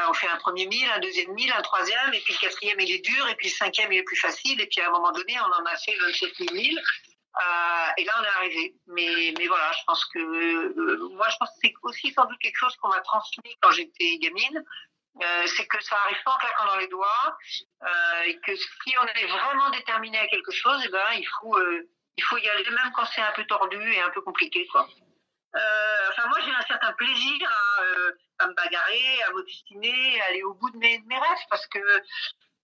on 0.08 0.12
fait 0.14 0.28
un 0.28 0.36
premier 0.36 0.66
mille, 0.66 0.88
un 0.94 0.98
deuxième 0.98 1.32
mille, 1.32 1.52
un 1.52 1.62
troisième, 1.62 2.12
et 2.14 2.20
puis 2.20 2.34
le 2.34 2.38
quatrième 2.38 2.80
il 2.80 2.90
est 2.90 3.04
dur, 3.04 3.28
et 3.28 3.34
puis 3.34 3.48
le 3.48 3.54
cinquième 3.54 3.92
il 3.92 3.98
est 3.98 4.02
plus 4.02 4.16
facile, 4.16 4.60
et 4.60 4.66
puis 4.66 4.80
à 4.80 4.88
un 4.88 4.90
moment 4.90 5.12
donné 5.12 5.38
on 5.40 5.62
en 5.62 5.64
a 5.66 5.76
fait 5.76 5.94
27 5.94 6.36
000 6.38 6.76
euh, 7.36 7.90
et 7.96 8.04
là, 8.04 8.12
on 8.20 8.24
est 8.24 8.36
arrivé. 8.36 8.74
Mais, 8.88 9.34
mais 9.38 9.46
voilà, 9.46 9.70
je 9.72 9.84
pense 9.86 10.04
que 10.06 11.08
moi, 11.14 11.28
je 11.28 11.36
pense 11.38 11.48
que 11.50 11.58
c'est 11.62 11.74
aussi 11.82 12.12
sans 12.12 12.24
doute 12.26 12.38
quelque 12.40 12.56
chose 12.56 12.74
qu'on 12.76 12.88
m'a 12.88 13.00
transmis 13.00 13.56
quand 13.60 13.70
j'étais 13.70 14.18
gamine. 14.18 14.64
Euh, 15.18 15.46
c'est 15.46 15.66
que 15.66 15.82
ça 15.82 15.96
arrive 16.04 16.22
pas 16.24 16.32
en 16.32 16.38
claquant 16.38 16.66
dans 16.66 16.76
les 16.76 16.86
doigts 16.86 17.36
euh, 17.82 18.22
et 18.26 18.38
que 18.40 18.54
si 18.54 18.94
on 18.96 19.06
est 19.06 19.26
vraiment 19.26 19.68
déterminé 19.70 20.18
à 20.18 20.26
quelque 20.28 20.52
chose, 20.52 20.80
eh 20.86 20.88
ben 20.88 21.04
il 21.14 21.26
faut 21.26 21.58
euh, 21.58 21.88
il 22.16 22.22
faut 22.22 22.38
y 22.38 22.48
aller 22.48 22.64
même 22.70 22.92
quand 22.94 23.04
c'est 23.06 23.20
un 23.20 23.32
peu 23.32 23.44
tordu 23.44 23.92
et 23.92 24.00
un 24.00 24.10
peu 24.10 24.22
compliqué 24.22 24.66
quoi. 24.68 24.88
enfin 25.52 26.28
moi 26.28 26.38
j'ai 26.44 26.52
un 26.52 26.62
certain 26.62 26.92
plaisir 26.92 27.50
à, 28.38 28.46
me 28.46 28.54
bagarrer, 28.54 29.22
à 29.26 29.32
m'obstiner, 29.32 30.20
à 30.22 30.26
aller 30.26 30.44
au 30.44 30.54
bout 30.54 30.70
de 30.70 30.78
mes, 30.78 31.02
mes 31.06 31.18
rêves 31.18 31.46
parce 31.50 31.66
que 31.66 31.80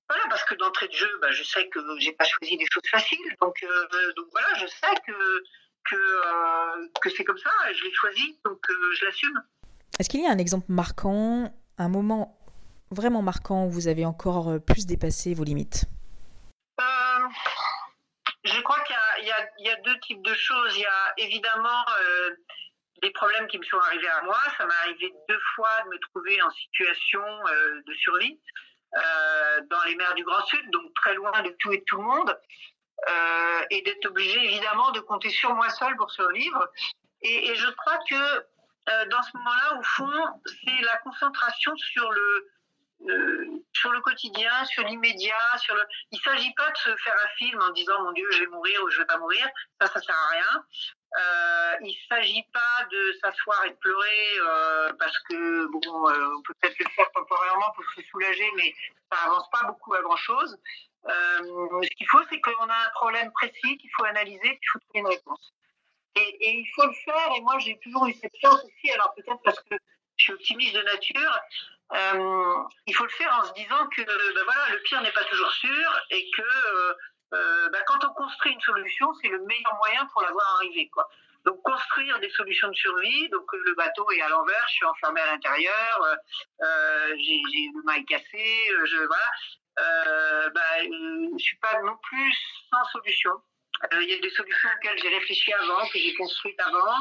voilà, 0.09 0.25
parce 0.31 0.45
que 0.45 0.55
d'entrée 0.55 0.87
de 0.87 0.95
jeu, 0.95 1.19
bah, 1.21 1.33
je 1.33 1.43
sais 1.43 1.69
que 1.69 1.81
j'ai 1.99 2.13
pas 2.13 2.25
choisi 2.25 2.57
des 2.57 2.67
choses 2.71 2.89
faciles, 2.89 3.37
donc, 3.41 3.57
donc 4.17 4.27
voilà, 4.31 4.55
je 4.55 4.67
sais 4.69 4.95
que 5.05 5.43
que, 5.91 7.01
que 7.01 7.11
c'est 7.11 7.25
comme 7.25 7.39
ça, 7.39 7.51
je 7.73 7.85
l'ai 7.85 7.93
choisi, 7.93 8.39
donc 8.45 8.65
je 8.93 9.05
l'assume. 9.05 9.43
Est-ce 9.99 10.09
qu'il 10.09 10.23
y 10.23 10.27
a 10.27 10.31
un 10.31 10.39
exemple 10.39 10.67
marquant 10.69 11.53
un 11.79 11.89
moment 11.89 12.36
vraiment 12.91 13.23
marquant 13.23 13.67
où 13.67 13.71
vous 13.71 13.89
avez 13.89 14.05
encore 14.05 14.51
euh, 14.51 14.59
plus 14.59 14.87
dépassé 14.87 15.35
vos 15.35 15.45
limites 15.45 15.85
euh, 16.81 17.29
Je 18.45 18.61
crois 18.63 18.81
qu'il 18.81 19.27
y, 19.59 19.69
a 19.71 19.77
deux 19.77 19.99
types 20.01 20.23
de 20.23 20.35
choses. 20.35 20.77
Il 20.77 20.83
y 20.83 20.87
a 20.87 21.15
évidemment 21.19 21.85
euh, 22.01 22.31
des 23.03 23.11
problèmes 23.11 23.47
qui 23.49 23.59
me 23.59 23.65
sont 23.65 23.79
arrivés 23.79 24.09
à 24.09 24.23
moi. 24.23 24.39
Ça 24.57 24.67
m'est 24.67 24.75
arrivé 24.85 25.13
deux 25.29 25.41
fois 25.55 25.83
de 25.85 25.91
me 25.91 25.99
trouver 26.11 26.41
en 26.43 26.51
situation 26.51 27.23
de 27.87 27.95
survie 27.95 28.39
dans 28.95 29.83
les 29.87 29.95
mers 29.97 30.15
du 30.15 30.25
Grand 30.25 30.45
Sud, 30.47 30.71
donc 30.71 30.95
très 30.95 31.15
loin 31.15 31.43
de 31.43 31.55
tout 31.59 31.73
et 31.73 31.79
de 31.79 31.85
tout 31.85 31.97
le 31.97 32.05
monde. 32.05 32.39
et 33.71 33.83
d'être 33.83 34.07
obligé 34.07 34.43
évidemment 34.45 34.91
de 34.93 35.01
compter 35.01 35.29
sur 35.29 35.55
moi 35.55 35.69
seul 35.71 35.95
pour 35.97 36.11
survivre. 36.11 36.67
Et, 37.21 37.55
je 37.55 37.71
crois 37.73 37.99
que 38.09 39.07
dans 39.11 39.23
ce 39.23 39.37
moment-là, 39.37 39.79
au 39.79 39.83
fond, 39.83 40.41
c'est 40.47 40.83
la 40.83 40.97
concentration 40.99 41.77
sur 41.77 42.11
le, 42.11 42.49
euh, 43.09 43.47
sur 43.73 43.93
le 43.93 44.01
quotidien, 44.01 44.65
sur 44.65 44.83
l'immédiat, 44.85 45.59
sur 45.59 45.75
le. 45.75 45.83
Il 46.13 46.21
s'agit 46.21 46.53
pas 46.55 46.71
de 46.71 46.77
se 46.77 46.97
faire 46.97 47.15
un 47.15 47.29
film 47.37 47.61
en 47.61 47.71
disant 47.71 48.03
mon 48.03 48.13
Dieu, 48.13 48.27
je 48.31 48.41
vais 48.41 48.47
mourir 48.47 48.83
ou 48.83 48.91
je 48.91 48.99
vais 48.99 49.07
pas 49.07 49.19
mourir. 49.19 49.47
Ça, 49.81 49.87
ça 49.89 50.01
sert 50.01 50.15
à 50.15 50.29
rien. 50.31 50.65
Euh, 51.19 51.77
il 51.83 51.97
s'agit 52.09 52.45
pas 52.53 52.85
de 52.91 53.13
s'asseoir 53.21 53.65
et 53.67 53.71
de 53.71 53.77
pleurer 53.77 54.39
euh, 54.41 54.93
parce 54.99 55.19
que 55.21 55.67
bon, 55.67 55.81
on 55.85 56.43
peut 56.43 56.55
peut-être 56.61 56.79
le 56.79 56.91
faire 56.97 57.11
temporairement 57.13 57.71
pour 57.75 57.85
se 57.95 58.03
soulager, 58.11 58.51
mais 58.57 58.75
ça 59.13 59.19
avance 59.27 59.49
pas 59.51 59.65
beaucoup 59.67 59.95
à 59.95 60.03
grand 60.03 60.17
chose. 60.17 60.59
Ce 61.07 61.89
qu'il 61.97 62.09
faut, 62.09 62.23
c'est 62.31 62.41
qu'on 62.41 62.69
a 62.69 62.75
un 62.75 62.91
problème 62.95 63.31
précis 63.33 63.79
qu'il 63.79 63.91
faut 63.97 64.05
analyser, 64.05 64.41
qu'il 64.41 64.69
faut 64.73 64.79
trouver 64.81 65.01
une 65.01 65.07
réponse. 65.07 65.53
Et, 66.17 66.59
il 66.59 66.67
faut 66.75 66.87
le 66.87 66.95
faire. 67.05 67.31
Et 67.37 67.41
moi, 67.43 67.59
j'ai 67.59 67.79
toujours 67.79 68.07
eu 68.07 68.15
cette 68.15 68.37
chance 68.43 68.65
aussi. 68.65 68.91
Alors 68.93 69.15
peut-être 69.15 69.41
parce 69.45 69.61
que 69.61 69.75
je 70.17 70.25
suis 70.25 70.33
optimiste 70.33 70.75
de 70.75 70.83
nature. 70.83 71.41
Euh, 71.93 72.63
il 72.87 72.95
faut 72.95 73.05
le 73.05 73.11
faire 73.11 73.33
en 73.41 73.45
se 73.45 73.53
disant 73.55 73.87
que 73.89 74.03
ben 74.03 74.45
voilà, 74.45 74.73
le 74.73 74.81
pire 74.83 75.01
n'est 75.03 75.13
pas 75.13 75.25
toujours 75.25 75.53
sûr 75.53 76.01
et 76.11 76.29
que 76.31 76.43
euh, 76.43 76.95
euh, 77.35 77.69
ben 77.71 77.83
quand 77.87 78.05
on 78.05 78.13
construit 78.15 78.53
une 78.53 78.61
solution, 78.61 79.13
c'est 79.23 79.29
le 79.29 79.39
meilleur 79.45 79.75
moyen 79.77 80.05
pour 80.07 80.23
l'avoir 80.23 80.57
arrivé. 80.57 80.89
Quoi. 80.89 81.09
Donc 81.45 81.63
construire 81.63 82.19
des 82.19 82.31
solutions 82.31 82.69
de 82.69 82.75
survie. 82.75 83.29
Donc 83.29 83.47
le 83.53 83.75
bateau 83.75 84.11
est 84.11 84.21
à 84.21 84.29
l'envers, 84.29 84.65
je 84.69 84.75
suis 84.75 84.87
enfermé 84.87 85.21
à 85.21 85.27
l'intérieur, 85.27 86.17
j'ai 86.61 87.71
le 87.73 87.85
maille 87.85 88.05
cassé, 88.05 88.69
je 88.85 89.07
voilà. 89.07 90.51
Ben, 90.51 91.39
suis 91.39 91.59
pas 91.59 91.81
non 91.83 91.97
plus 92.03 92.35
sans 92.73 92.85
solution. 92.91 93.31
Il 93.93 94.09
y 94.09 94.15
a 94.15 94.19
des 94.19 94.31
solutions 94.31 94.71
auxquelles 94.75 94.99
j'ai 94.99 95.09
réfléchi 95.09 95.53
avant, 95.53 95.87
que 95.89 95.99
j'ai 95.99 96.15
construites 96.15 96.61
avant, 96.61 96.97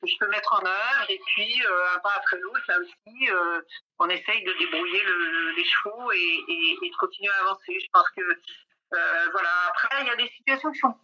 que 0.00 0.08
je 0.08 0.16
peux 0.18 0.28
mettre 0.28 0.52
en 0.52 0.64
œuvre. 0.64 1.06
Et 1.08 1.20
puis, 1.26 1.62
euh, 1.64 1.94
un 1.94 1.98
pas 2.00 2.12
après 2.16 2.38
l'autre, 2.38 2.62
là 2.68 2.78
aussi, 2.78 3.30
euh, 3.30 3.60
on 3.98 4.08
essaye 4.08 4.42
de 4.44 4.52
débrouiller 4.58 5.02
le, 5.04 5.50
les 5.52 5.64
chevaux 5.64 6.12
et, 6.12 6.44
et, 6.82 6.90
de 6.90 6.96
continuer 6.96 7.30
à 7.30 7.40
avancer. 7.40 7.78
Je 7.80 7.90
pense 7.92 8.08
que, 8.16 8.22
euh, 8.22 9.28
voilà. 9.32 9.50
Après, 9.68 9.88
il 10.00 10.06
y 10.06 10.10
a 10.10 10.16
des 10.16 10.28
situations 10.28 10.72
qui 10.72 10.78
sont, 10.78 10.94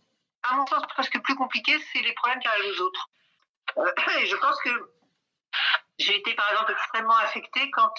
à 0.43 0.55
mon 0.57 0.67
sens, 0.67 0.83
presque 0.89 1.21
plus 1.23 1.35
compliquées, 1.35 1.79
c'est 1.93 2.03
les 2.03 2.13
problèmes 2.15 2.41
qui 2.41 2.49
arrivent 2.49 2.81
aux 2.81 2.83
autres. 2.83 3.09
Et 4.21 4.27
je 4.27 4.37
pense 4.37 4.61
que 4.63 4.71
J'ai 5.99 6.17
été 6.17 6.35
par 6.35 6.51
exemple 6.51 6.73
extrêmement 6.73 7.17
affectée 7.17 7.71
quand, 7.71 7.95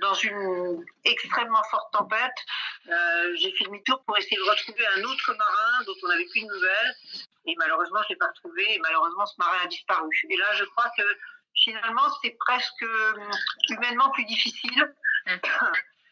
dans 0.00 0.14
une 0.14 0.84
extrêmement 1.04 1.62
forte 1.70 1.92
tempête, 1.92 2.38
j'ai 3.36 3.52
fait 3.52 3.64
demi-tour 3.64 4.02
pour 4.04 4.18
essayer 4.18 4.36
de 4.36 4.42
retrouver 4.42 4.86
un 4.98 5.02
autre 5.04 5.32
marin 5.34 5.84
dont 5.86 5.94
on 6.02 6.08
n'avait 6.08 6.26
plus 6.26 6.40
de 6.42 6.46
nouvelles. 6.46 6.94
Et 7.50 7.56
malheureusement, 7.58 8.00
je 8.02 8.04
ne 8.04 8.08
l'ai 8.10 8.16
pas 8.16 8.28
retrouvé. 8.28 8.74
Et 8.74 8.78
malheureusement, 8.78 9.26
ce 9.26 9.34
marin 9.38 9.58
a 9.62 9.66
disparu. 9.66 10.08
Et 10.28 10.36
là, 10.36 10.46
je 10.54 10.64
crois 10.64 10.90
que 10.96 11.02
finalement, 11.54 12.08
c'est 12.22 12.36
presque 12.38 12.84
humainement 13.68 14.10
plus 14.10 14.24
difficile. 14.24 14.94
Mmh. 15.26 15.36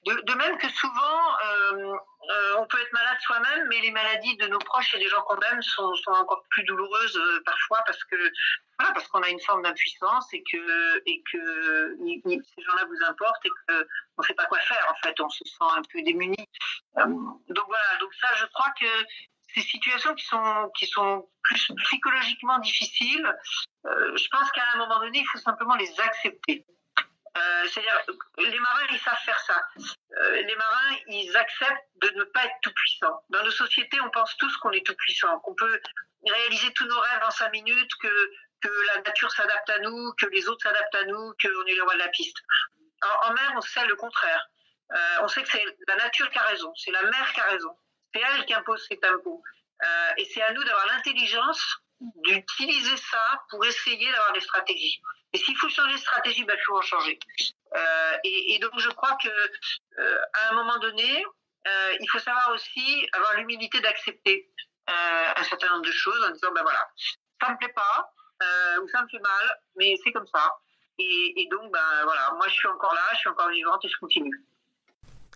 De, 0.06 0.34
même 0.34 0.56
que 0.58 0.68
souvent, 0.70 1.36
euh, 1.44 1.92
euh, 2.30 2.56
on 2.58 2.66
peut 2.66 2.80
être 2.80 2.92
malade 2.92 3.18
soi-même, 3.20 3.66
mais 3.68 3.80
les 3.80 3.90
maladies 3.90 4.36
de 4.36 4.46
nos 4.46 4.58
proches 4.58 4.94
et 4.94 4.98
des 4.98 5.08
gens 5.08 5.20
qu'on 5.22 5.38
aime 5.40 5.60
sont, 5.60 5.92
encore 6.06 6.44
plus 6.50 6.62
douloureuses 6.64 7.16
euh, 7.16 7.42
parfois 7.44 7.82
parce 7.84 8.02
que 8.04 8.16
voilà, 8.78 8.94
parce 8.94 9.06
qu'on 9.08 9.22
a 9.22 9.28
une 9.28 9.40
forme 9.40 9.62
d'impuissance 9.62 10.32
et 10.32 10.42
que 10.50 11.02
et 11.04 11.22
que 11.30 11.96
ces 12.24 12.62
gens-là 12.62 12.84
vous 12.86 13.04
importent 13.06 13.44
et 13.44 13.50
qu'on 13.66 14.22
ne 14.22 14.26
sait 14.26 14.34
pas 14.34 14.46
quoi 14.46 14.58
faire 14.60 14.86
en 14.90 14.94
fait, 15.06 15.20
on 15.20 15.28
se 15.28 15.44
sent 15.44 15.76
un 15.76 15.82
peu 15.92 16.00
démuni. 16.02 16.48
donc 16.96 17.66
voilà, 17.66 17.96
donc 18.00 18.14
ça, 18.14 18.28
je 18.36 18.46
crois 18.46 18.72
que 18.80 18.86
ces 19.54 19.62
situations 19.62 20.14
qui 20.14 20.24
sont 20.24 20.70
qui 20.78 20.86
sont 20.86 21.28
plus 21.42 21.68
psychologiquement 21.84 22.58
difficiles, 22.58 23.36
je 23.84 24.28
pense 24.30 24.50
qu'à 24.52 24.64
un 24.74 24.78
moment 24.78 25.00
donné, 25.00 25.20
il 25.20 25.26
faut 25.26 25.38
simplement 25.38 25.74
les 25.76 26.00
accepter. 26.00 26.66
Euh, 27.38 27.68
c'est-à-dire, 27.68 28.00
les 28.38 28.58
marins, 28.58 28.86
ils 28.90 28.98
savent 28.98 29.22
faire 29.24 29.38
ça. 29.40 29.62
Euh, 30.16 30.42
les 30.42 30.56
marins, 30.56 30.96
ils 31.08 31.36
acceptent 31.36 31.88
de 32.02 32.10
ne 32.16 32.24
pas 32.24 32.44
être 32.44 32.56
tout 32.62 32.72
puissants. 32.72 33.22
Dans 33.30 33.42
nos 33.44 33.50
sociétés, 33.50 34.00
on 34.00 34.10
pense 34.10 34.36
tous 34.38 34.56
qu'on 34.58 34.70
est 34.72 34.84
tout 34.84 34.94
puissant, 34.94 35.38
qu'on 35.40 35.54
peut 35.54 35.80
réaliser 36.26 36.72
tous 36.72 36.86
nos 36.86 36.98
rêves 36.98 37.22
en 37.26 37.30
cinq 37.30 37.52
minutes, 37.52 37.94
que, 38.00 38.30
que 38.62 38.68
la 38.94 39.02
nature 39.02 39.30
s'adapte 39.30 39.70
à 39.70 39.78
nous, 39.80 40.12
que 40.18 40.26
les 40.26 40.48
autres 40.48 40.62
s'adaptent 40.62 40.94
à 40.94 41.04
nous, 41.04 41.32
qu'on 41.40 41.66
est 41.66 41.74
le 41.74 41.82
roi 41.82 41.94
de 41.94 41.98
la 41.98 42.08
piste. 42.08 42.38
En, 43.24 43.32
mer, 43.32 43.52
on 43.56 43.60
sait 43.60 43.86
le 43.86 43.94
contraire. 43.94 44.48
Euh, 44.92 45.18
on 45.22 45.28
sait 45.28 45.42
que 45.42 45.48
c'est 45.50 45.64
la 45.86 45.96
nature 45.96 46.30
qui 46.30 46.38
a 46.38 46.42
raison, 46.44 46.72
c'est 46.74 46.90
la 46.90 47.02
mer 47.02 47.32
qui 47.34 47.40
a 47.40 47.44
raison. 47.44 47.76
C'est 48.14 48.20
elle 48.20 48.44
qui 48.46 48.54
impose 48.54 48.84
cet 48.88 49.04
impôt. 49.04 49.42
et 50.16 50.24
c'est 50.24 50.42
à 50.42 50.52
nous 50.52 50.64
d'avoir 50.64 50.86
l'intelligence 50.86 51.80
d'utiliser 52.00 52.96
ça 52.96 53.42
pour 53.50 53.64
essayer 53.64 54.10
d'avoir 54.10 54.32
des 54.32 54.40
stratégies. 54.40 55.00
Et 55.32 55.38
s'il 55.38 55.56
faut 55.56 55.68
changer 55.68 55.94
de 55.94 55.98
stratégie, 55.98 56.44
ben, 56.44 56.56
il 56.58 56.64
faut 56.64 56.78
en 56.78 56.82
changer. 56.82 57.18
Euh, 57.76 58.16
et, 58.24 58.58
donc, 58.60 58.72
je 58.78 58.88
crois 58.90 59.16
que 59.22 59.28
euh, 59.28 60.18
à 60.32 60.50
un 60.50 60.54
moment 60.54 60.78
donné, 60.78 61.24
euh, 61.66 61.96
il 62.00 62.08
faut 62.10 62.18
savoir 62.18 62.50
aussi 62.52 63.08
avoir 63.12 63.34
l'humilité 63.36 63.80
d'accepter 63.80 64.50
un 64.86 65.44
certain 65.44 65.68
nombre 65.68 65.84
de 65.84 65.92
choses 65.92 66.24
en 66.24 66.30
disant, 66.30 66.50
ben 66.52 66.62
voilà, 66.62 66.88
ça 67.42 67.52
me 67.52 67.58
plaît 67.58 67.74
pas, 67.74 68.10
ou 68.80 68.88
ça 68.88 69.02
me 69.02 69.08
fait 69.08 69.18
mal, 69.18 69.60
mais 69.76 69.94
c'est 70.02 70.12
comme 70.12 70.26
ça. 70.26 70.50
Et, 70.98 71.46
donc, 71.50 71.70
ben 71.70 72.04
voilà, 72.04 72.32
moi, 72.38 72.48
je 72.48 72.54
suis 72.54 72.68
encore 72.68 72.94
là, 72.94 73.02
je 73.12 73.18
suis 73.18 73.28
encore 73.28 73.50
vivante 73.50 73.84
et 73.84 73.88
je 73.88 73.98
continue. 73.98 74.46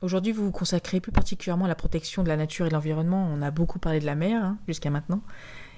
Aujourd'hui, 0.02 0.32
vous 0.32 0.46
vous 0.46 0.52
consacrez 0.52 1.00
plus 1.00 1.12
particulièrement 1.12 1.66
à 1.66 1.68
la 1.68 1.76
protection 1.76 2.24
de 2.24 2.28
la 2.28 2.36
nature 2.36 2.66
et 2.66 2.68
de 2.68 2.74
l'environnement. 2.74 3.24
On 3.32 3.40
a 3.40 3.52
beaucoup 3.52 3.78
parlé 3.78 4.00
de 4.00 4.04
la 4.04 4.16
mer 4.16 4.42
hein, 4.42 4.58
jusqu'à 4.66 4.90
maintenant. 4.90 5.22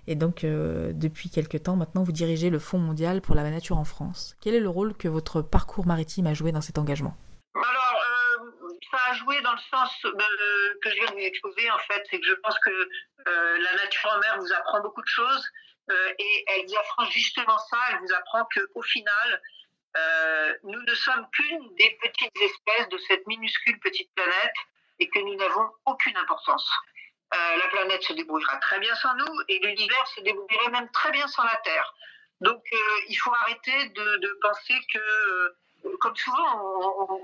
Et 0.06 0.14
donc, 0.14 0.44
euh, 0.44 0.92
depuis 0.94 1.28
quelques 1.28 1.62
temps 1.62 1.76
maintenant, 1.76 2.02
vous 2.02 2.12
dirigez 2.12 2.48
le 2.48 2.58
Fonds 2.58 2.78
mondial 2.78 3.20
pour 3.20 3.34
la 3.34 3.42
nature 3.50 3.76
en 3.76 3.84
France. 3.84 4.34
Quel 4.40 4.54
est 4.54 4.60
le 4.60 4.68
rôle 4.70 4.94
que 4.96 5.08
votre 5.08 5.42
parcours 5.42 5.86
maritime 5.86 6.26
a 6.26 6.32
joué 6.32 6.52
dans 6.52 6.62
cet 6.62 6.78
engagement? 6.78 7.14
Alors, 7.54 7.66
euh, 7.68 8.68
ça 8.90 8.98
a 9.10 9.14
joué 9.14 9.42
dans 9.42 9.52
le 9.52 9.58
sens 9.70 9.90
que 10.02 10.90
je 10.90 10.94
viens 10.94 11.10
de 11.10 11.12
vous 11.12 11.26
exposer, 11.26 11.70
en 11.70 11.78
fait. 11.80 12.02
C'est 12.10 12.18
que 12.18 12.26
je 12.26 12.34
pense 12.42 12.58
que 12.60 12.70
euh, 12.70 13.58
la 13.58 13.76
nature 13.76 14.10
en 14.10 14.20
mer 14.20 14.38
vous 14.38 14.52
apprend 14.54 14.80
beaucoup 14.80 15.02
de 15.02 15.06
choses. 15.06 15.50
et 16.18 16.44
elle 16.48 16.66
vous 16.66 16.76
apprend 16.76 17.04
justement 17.10 17.58
ça. 17.58 17.76
Elle 17.92 17.98
vous 18.00 18.14
apprend 18.14 18.48
qu'au 18.72 18.82
final, 18.82 19.42
nous 20.64 20.82
ne 20.82 20.94
sommes 20.94 21.26
qu'une 21.32 21.74
des 21.76 21.98
petites 22.02 22.36
espèces 22.40 22.88
de 22.88 22.98
cette 22.98 23.26
minuscule 23.26 23.78
petite 23.80 24.12
planète 24.14 24.54
et 24.98 25.08
que 25.08 25.18
nous 25.20 25.34
n'avons 25.36 25.70
aucune 25.86 26.16
importance. 26.16 26.68
Euh, 27.34 27.56
la 27.56 27.68
planète 27.68 28.02
se 28.02 28.12
débrouillera 28.12 28.56
très 28.58 28.78
bien 28.78 28.94
sans 28.96 29.14
nous 29.16 29.40
et 29.48 29.58
l'univers 29.58 30.06
se 30.08 30.20
débrouillerait 30.20 30.70
même 30.70 30.88
très 30.90 31.10
bien 31.10 31.26
sans 31.26 31.42
la 31.44 31.56
Terre. 31.64 31.94
Donc 32.40 32.62
euh, 32.72 32.76
il 33.08 33.16
faut 33.16 33.32
arrêter 33.32 33.88
de, 33.88 34.38
penser 34.40 34.74
que, 34.92 34.98
euh, 34.98 35.96
comme 36.00 36.14
souvent 36.14 36.60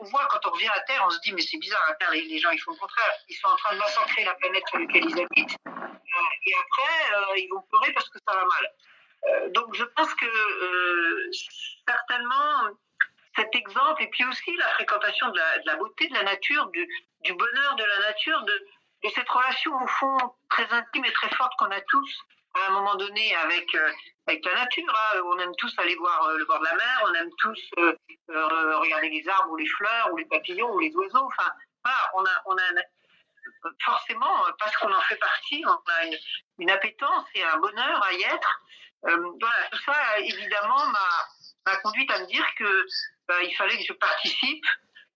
on, 0.00 0.04
voit 0.04 0.26
quand 0.30 0.46
on 0.46 0.50
revient 0.50 0.70
à 0.74 0.80
Terre, 0.80 1.04
on 1.06 1.10
se 1.10 1.20
dit 1.20 1.32
mais 1.32 1.42
c'est 1.42 1.58
bizarre, 1.58 1.94
les, 2.12 2.38
gens 2.38 2.50
ils 2.50 2.58
font 2.58 2.72
le 2.72 2.78
contraire, 2.78 3.12
ils 3.28 3.36
sont 3.36 3.48
en 3.48 3.56
train 3.56 3.74
de 3.74 3.78
massacrer 3.78 4.24
la 4.24 4.34
planète 4.34 4.66
sur 4.68 4.78
laquelle 4.78 5.04
ils 5.04 5.20
habitent 5.20 5.56
et 6.46 6.54
après 6.54 7.40
ils 7.40 7.48
vont 7.52 7.62
pleurer 7.70 7.92
parce 7.92 8.08
que 8.08 8.18
ça 8.26 8.34
va 8.34 8.44
mal. 8.44 9.52
donc 9.52 9.74
je 9.74 9.84
pense 9.84 10.12
que 10.14 10.26
certainement 11.90 12.70
cet 13.36 13.54
exemple 13.54 14.02
et 14.02 14.08
puis 14.08 14.24
aussi 14.24 14.56
la 14.56 14.68
fréquentation 14.70 15.28
de 15.30 15.40
la, 15.64 15.76
beauté 15.76 16.08
de 16.08 16.14
la 16.14 16.24
nature, 16.24 16.66
du, 16.70 16.86
bonheur 17.32 17.76
de 17.76 17.84
la 17.84 17.98
nature, 18.08 18.42
de, 18.42 18.66
et 19.02 19.10
cette 19.10 19.28
relation, 19.28 19.72
au 19.74 19.86
fond, 19.86 20.18
très 20.50 20.68
intime 20.72 21.04
et 21.04 21.12
très 21.12 21.34
forte 21.36 21.52
qu'on 21.58 21.70
a 21.70 21.80
tous, 21.80 22.18
à 22.54 22.68
un 22.68 22.70
moment 22.72 22.96
donné, 22.96 23.34
avec, 23.36 23.74
euh, 23.74 23.92
avec 24.26 24.44
la 24.44 24.54
nature. 24.54 24.92
Hein. 24.94 25.20
On 25.24 25.38
aime 25.38 25.54
tous 25.56 25.72
aller 25.78 25.94
voir 25.96 26.24
euh, 26.24 26.38
le 26.38 26.44
bord 26.44 26.58
de 26.58 26.64
la 26.64 26.74
mer, 26.74 27.02
on 27.04 27.14
aime 27.14 27.30
tous 27.38 27.70
euh, 27.78 27.96
regarder 28.78 29.08
les 29.08 29.28
arbres 29.28 29.52
ou 29.52 29.56
les 29.56 29.68
fleurs 29.68 30.12
ou 30.12 30.16
les 30.16 30.26
papillons 30.26 30.72
ou 30.74 30.80
les 30.80 30.94
oiseaux. 30.94 31.26
Enfin, 31.26 31.50
voilà, 31.84 32.10
on 32.14 32.24
a, 32.24 32.42
on 32.46 32.56
a 32.56 32.82
forcément, 33.84 34.44
parce 34.58 34.76
qu'on 34.76 34.92
en 34.92 35.00
fait 35.02 35.16
partie, 35.16 35.62
on 35.66 35.92
a 35.92 36.06
une, 36.06 36.16
une, 36.58 36.70
appétence 36.70 37.24
et 37.34 37.42
un 37.42 37.56
bonheur 37.58 38.04
à 38.04 38.12
y 38.12 38.22
être. 38.22 38.60
voilà, 39.02 39.68
tout 39.70 39.82
ça, 39.84 40.18
évidemment, 40.18 40.86
m'a 40.86 41.26
conduite 41.82 42.10
à 42.10 42.20
me 42.20 42.26
dire 42.26 42.44
que 42.58 42.86
bah, 43.28 43.42
il 43.42 43.54
fallait 43.54 43.76
que 43.76 43.84
je 43.86 43.92
participe 43.92 44.64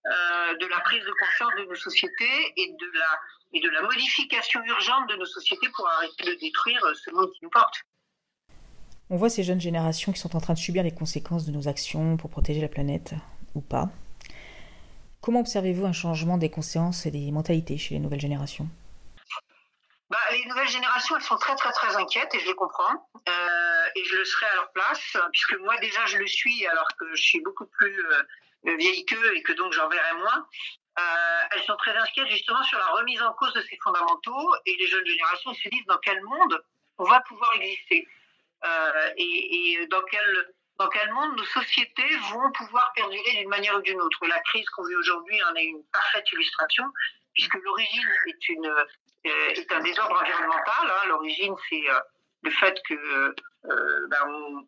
de 0.05 0.65
la 0.67 0.79
prise 0.81 1.03
de 1.03 1.11
conscience 1.19 1.51
de 1.57 1.63
nos 1.63 1.75
sociétés 1.75 2.53
et 2.57 2.71
de 2.79 2.99
la 2.99 3.19
et 3.55 3.61
de 3.61 3.69
la 3.69 3.81
modification 3.81 4.61
urgente 4.65 5.09
de 5.09 5.15
nos 5.15 5.25
sociétés 5.25 5.67
pour 5.73 5.87
arrêter 5.87 6.25
de 6.25 6.39
détruire 6.39 6.81
ce 6.93 7.11
monde 7.11 7.31
qui 7.31 7.39
nous 7.43 7.49
porte. 7.49 7.85
On 9.09 9.17
voit 9.17 9.29
ces 9.29 9.43
jeunes 9.43 9.61
générations 9.61 10.11
qui 10.11 10.19
sont 10.19 10.35
en 10.35 10.41
train 10.41 10.53
de 10.53 10.59
subir 10.59 10.83
les 10.83 10.91
conséquences 10.91 11.45
de 11.45 11.51
nos 11.51 11.67
actions 11.67 12.17
pour 12.17 12.29
protéger 12.29 12.59
la 12.59 12.67
planète, 12.67 13.13
ou 13.53 13.61
pas. 13.61 13.89
Comment 15.21 15.39
observez-vous 15.39 15.85
un 15.85 15.93
changement 15.93 16.37
des 16.37 16.49
consciences 16.49 17.05
et 17.05 17.11
des 17.11 17.31
mentalités 17.31 17.77
chez 17.77 17.95
les 17.95 17.99
nouvelles 17.99 18.19
générations? 18.19 18.67
Bah, 20.09 20.19
les 20.31 20.45
nouvelles 20.45 20.67
générations, 20.67 21.15
elles 21.15 21.23
sont 21.23 21.37
très 21.37 21.55
très 21.55 21.71
très 21.71 21.95
inquiètes 21.95 22.33
et 22.35 22.39
je 22.39 22.45
les 22.45 22.55
comprends. 22.55 23.09
Euh, 23.27 23.89
et 23.95 24.03
je 24.03 24.15
le 24.17 24.25
serai 24.25 24.45
à 24.45 24.55
leur 24.55 24.71
place, 24.71 25.17
puisque 25.31 25.57
moi 25.59 25.77
déjà 25.77 26.05
je 26.05 26.17
le 26.17 26.27
suis 26.27 26.65
alors 26.67 26.87
que 26.99 27.15
je 27.15 27.21
suis 27.21 27.41
beaucoup 27.41 27.65
plus 27.65 28.05
euh, 28.05 28.75
vieille 28.77 29.05
qu'eux 29.05 29.35
et 29.35 29.43
que 29.43 29.53
donc 29.53 29.73
j'en 29.73 29.87
verrai 29.89 30.13
moins. 30.17 30.47
Euh, 30.97 31.41
elles 31.51 31.63
sont 31.63 31.75
très 31.77 31.95
inquiètes 31.95 32.29
justement 32.29 32.63
sur 32.63 32.77
la 32.77 32.85
remise 32.87 33.21
en 33.21 33.33
cause 33.33 33.53
de 33.53 33.61
ces 33.61 33.77
fondamentaux 33.83 34.55
et 34.65 34.75
les 34.77 34.87
jeunes 34.87 35.05
générations 35.05 35.53
se 35.53 35.69
disent 35.69 35.85
dans 35.87 35.97
quel 35.97 36.21
monde 36.23 36.63
on 36.97 37.03
va 37.03 37.19
pouvoir 37.21 37.53
exister? 37.55 38.07
Euh, 38.63 39.09
et, 39.17 39.73
et, 39.73 39.87
dans 39.87 40.01
quel 40.03 40.53
dans 40.77 40.89
quel 40.89 41.11
monde 41.13 41.37
nos 41.37 41.45
sociétés 41.45 42.17
vont 42.31 42.51
pouvoir 42.51 42.91
perdurer 42.93 43.31
d'une 43.37 43.49
manière 43.49 43.75
ou 43.77 43.81
d'une 43.81 44.01
autre? 44.01 44.25
La 44.27 44.39
crise 44.41 44.69
qu'on 44.69 44.85
vit 44.85 44.95
aujourd'hui 44.95 45.41
en 45.43 45.55
est 45.55 45.65
une 45.65 45.83
parfaite 45.85 46.29
illustration, 46.33 46.83
puisque 47.33 47.55
l'origine 47.55 48.07
est, 48.27 48.49
une, 48.49 48.73
est 49.27 49.71
un 49.71 49.79
désordre 49.81 50.19
environnemental. 50.21 50.83
Hein. 50.83 51.07
L'origine, 51.07 51.55
c'est 51.69 51.89
euh, 51.89 51.99
le 52.43 52.51
fait 52.51 52.77
que 52.87 52.93
euh, 52.93 54.07
ben 54.09 54.65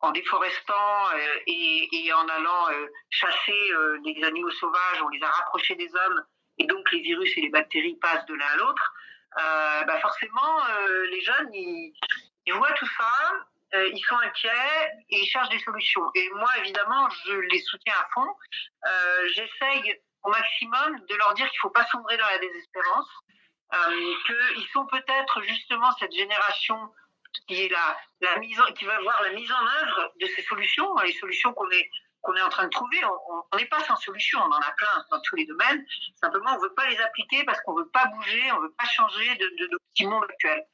en, 0.00 0.10
déforestant 0.10 1.08
euh, 1.14 1.38
et, 1.46 2.12
en 2.12 2.28
allant 2.28 2.70
euh, 2.70 2.86
chasser 3.10 3.72
euh, 3.72 3.98
des 4.04 4.22
animaux 4.24 4.50
sauvages, 4.50 5.02
on 5.02 5.08
les 5.08 5.22
a 5.22 5.28
rapprochés 5.28 5.76
des 5.76 5.88
hommes 5.94 6.22
et 6.58 6.66
donc 6.66 6.90
les 6.92 7.00
virus 7.00 7.36
et 7.36 7.40
les 7.40 7.50
bactéries 7.50 7.96
passent 8.00 8.26
de 8.26 8.34
l'un 8.34 8.46
à 8.46 8.56
l'autre. 8.56 8.92
bah 9.86 10.00
forcément, 10.00 10.60
les 11.10 11.20
jeunes, 11.22 11.48
ils, 11.54 11.94
voient 12.52 12.72
tout 12.72 12.88
ça, 12.98 13.80
ils 13.90 14.04
sont 14.06 14.18
inquiets 14.18 14.92
et 15.08 15.20
ils 15.20 15.26
cherchent 15.26 15.48
des 15.48 15.58
solutions. 15.60 16.10
Et 16.14 16.28
moi, 16.34 16.50
évidemment, 16.58 17.08
je 17.24 17.32
les 17.32 17.58
soutiens 17.60 17.94
à 17.94 18.06
fond. 18.12 18.28
J'essaye 19.34 19.98
au 20.24 20.30
maximum 20.30 21.00
de 21.08 21.14
leur 21.16 21.32
dire 21.32 21.48
qu'il 21.48 21.56
ne 21.56 21.62
faut 21.62 21.70
pas 21.70 21.86
sombrer 21.86 22.18
dans 22.18 22.26
la 22.26 22.38
désespérance, 22.38 23.08
qu'ils 24.26 24.68
sont 24.72 24.86
peut-être 24.86 25.42
justement 25.42 25.90
cette 25.98 26.12
génération 26.12 26.76
qui 27.46 27.62
est 27.62 27.68
la, 27.70 28.40
qui 28.72 28.84
va 28.84 29.00
voir 29.00 29.22
la 29.22 29.30
mise 29.30 29.50
en 29.50 29.66
œuvre 29.82 30.12
de 30.20 30.26
ces 30.26 30.42
solutions, 30.42 30.94
les 30.98 31.14
solutions 31.14 31.52
qu'on 31.54 31.70
est 31.70 31.90
qu'on 32.22 32.34
est 32.36 32.42
en 32.42 32.48
train 32.48 32.64
de 32.64 32.70
trouver. 32.70 33.00
On 33.50 33.56
n'est 33.56 33.66
pas 33.66 33.80
sans 33.80 33.96
solution, 33.96 34.38
on 34.40 34.52
en 34.52 34.60
a 34.60 34.70
plein 34.72 35.04
dans 35.10 35.20
tous 35.22 35.36
les 35.36 35.44
domaines. 35.44 35.84
Simplement, 36.14 36.52
on 36.52 36.56
ne 36.56 36.62
veut 36.62 36.74
pas 36.74 36.88
les 36.88 36.98
appliquer 37.00 37.44
parce 37.44 37.60
qu'on 37.62 37.74
ne 37.74 37.82
veut 37.82 37.90
pas 37.90 38.06
bouger, 38.06 38.52
on 38.52 38.58
ne 38.58 38.62
veut 38.62 38.74
pas 38.78 38.84
changer 38.84 39.34
de, 39.34 39.46
de, 39.58 39.78
petit 39.92 40.06
monde 40.06 40.24
actuel. 40.24 40.64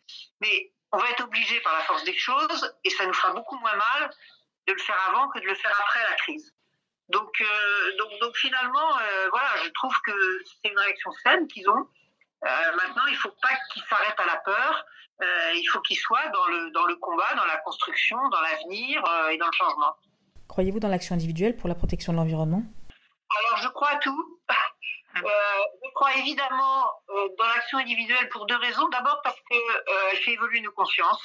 Mais 0.40 0.72
on 0.92 0.98
va 0.98 1.08
être 1.10 1.24
obligé 1.24 1.58
par 1.60 1.72
la 1.72 1.80
force 1.80 2.04
des 2.04 2.16
choses, 2.16 2.76
et 2.84 2.90
ça 2.90 3.06
nous 3.06 3.12
fera 3.12 3.32
beaucoup 3.32 3.58
moins 3.58 3.74
mal 3.74 4.10
de 4.66 4.72
le 4.72 4.78
faire 4.78 4.98
avant 5.08 5.28
que 5.28 5.38
de 5.40 5.46
le 5.46 5.54
faire 5.54 5.74
après 5.80 6.02
la 6.02 6.16
crise. 6.16 6.52
Donc, 7.08 7.40
euh, 7.40 7.96
donc, 7.96 8.10
donc 8.20 8.36
finalement, 8.36 8.98
euh, 8.98 9.28
voilà, 9.30 9.48
je 9.64 9.70
trouve 9.70 9.94
que 10.04 10.44
c'est 10.44 10.70
une 10.70 10.78
réaction 10.78 11.10
saine 11.24 11.48
qu'ils 11.48 11.68
ont. 11.70 11.88
Euh, 12.44 12.76
maintenant, 12.76 13.06
il 13.06 13.14
ne 13.14 13.18
faut 13.18 13.34
pas 13.42 13.54
qu'ils 13.72 13.82
s'arrêtent 13.84 14.20
à 14.20 14.26
la 14.26 14.36
peur. 14.36 14.84
Euh, 15.20 15.52
il 15.54 15.64
faut 15.66 15.80
qu'ils 15.80 15.96
soient 15.96 16.28
dans 16.28 16.46
le, 16.46 16.70
dans 16.70 16.86
le 16.86 16.96
combat, 16.96 17.34
dans 17.36 17.44
la 17.44 17.56
construction, 17.58 18.16
dans 18.28 18.40
l'avenir 18.40 19.02
euh, 19.04 19.30
et 19.30 19.38
dans 19.38 19.46
le 19.46 19.52
changement. 19.52 19.96
Croyez-vous 20.46 20.78
dans 20.80 20.88
l'action 20.88 21.14
individuelle 21.14 21.56
pour 21.56 21.68
la 21.68 21.74
protection 21.74 22.12
de 22.12 22.18
l'environnement? 22.18 22.62
Alors, 23.38 23.58
je 23.58 23.68
crois 23.68 23.90
à 23.90 23.96
tout. 23.96 24.40
Euh, 25.16 25.62
je 25.84 25.90
crois 25.94 26.14
évidemment 26.18 26.92
euh, 27.08 27.28
dans 27.38 27.46
l'action 27.46 27.78
individuelle 27.78 28.28
pour 28.28 28.46
deux 28.46 28.56
raisons. 28.56 28.88
D'abord 28.90 29.20
parce 29.24 29.36
qu'elle 29.48 30.18
fait 30.18 30.32
évoluer 30.34 30.60
nos 30.60 30.70
consciences. 30.70 31.24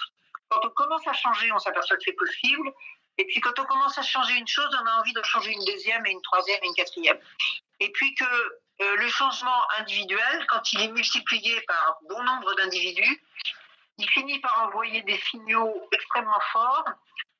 Quand 0.50 0.66
on 0.66 0.70
commence 0.70 1.06
à 1.08 1.14
changer, 1.14 1.52
on 1.52 1.60
s'aperçoit 1.60 1.98
que 1.98 2.04
c'est 2.04 2.14
possible. 2.14 2.72
Et 3.20 3.26
puis 3.26 3.40
quand 3.40 3.60
on 3.60 3.66
commence 3.66 3.96
à 4.00 4.02
changer 4.02 4.36
une 4.36 4.48
chose, 4.48 4.70
on 4.82 4.88
a 4.88 5.00
envie 5.00 5.14
de 5.14 5.22
changer 5.22 5.52
une 5.52 5.64
deuxième 5.66 6.04
et 6.08 6.12
une 6.12 6.22
troisième 6.22 6.60
et 6.64 6.68
une 6.68 6.74
quatrième. 6.74 7.20
Et 7.82 7.92
puis 7.92 8.16
que 8.16 8.26
le 8.80 9.08
changement 9.08 9.62
individuel, 9.80 10.46
quand 10.50 10.74
il 10.74 10.82
est 10.82 10.92
multiplié 10.92 11.62
par 11.62 11.98
bon 12.10 12.22
nombre 12.24 12.54
d'individus, 12.56 13.22
il 13.98 14.10
finit 14.10 14.40
par 14.40 14.68
envoyer 14.68 15.02
des 15.04 15.18
signaux 15.18 15.88
extrêmement 15.92 16.40
forts, 16.52 16.86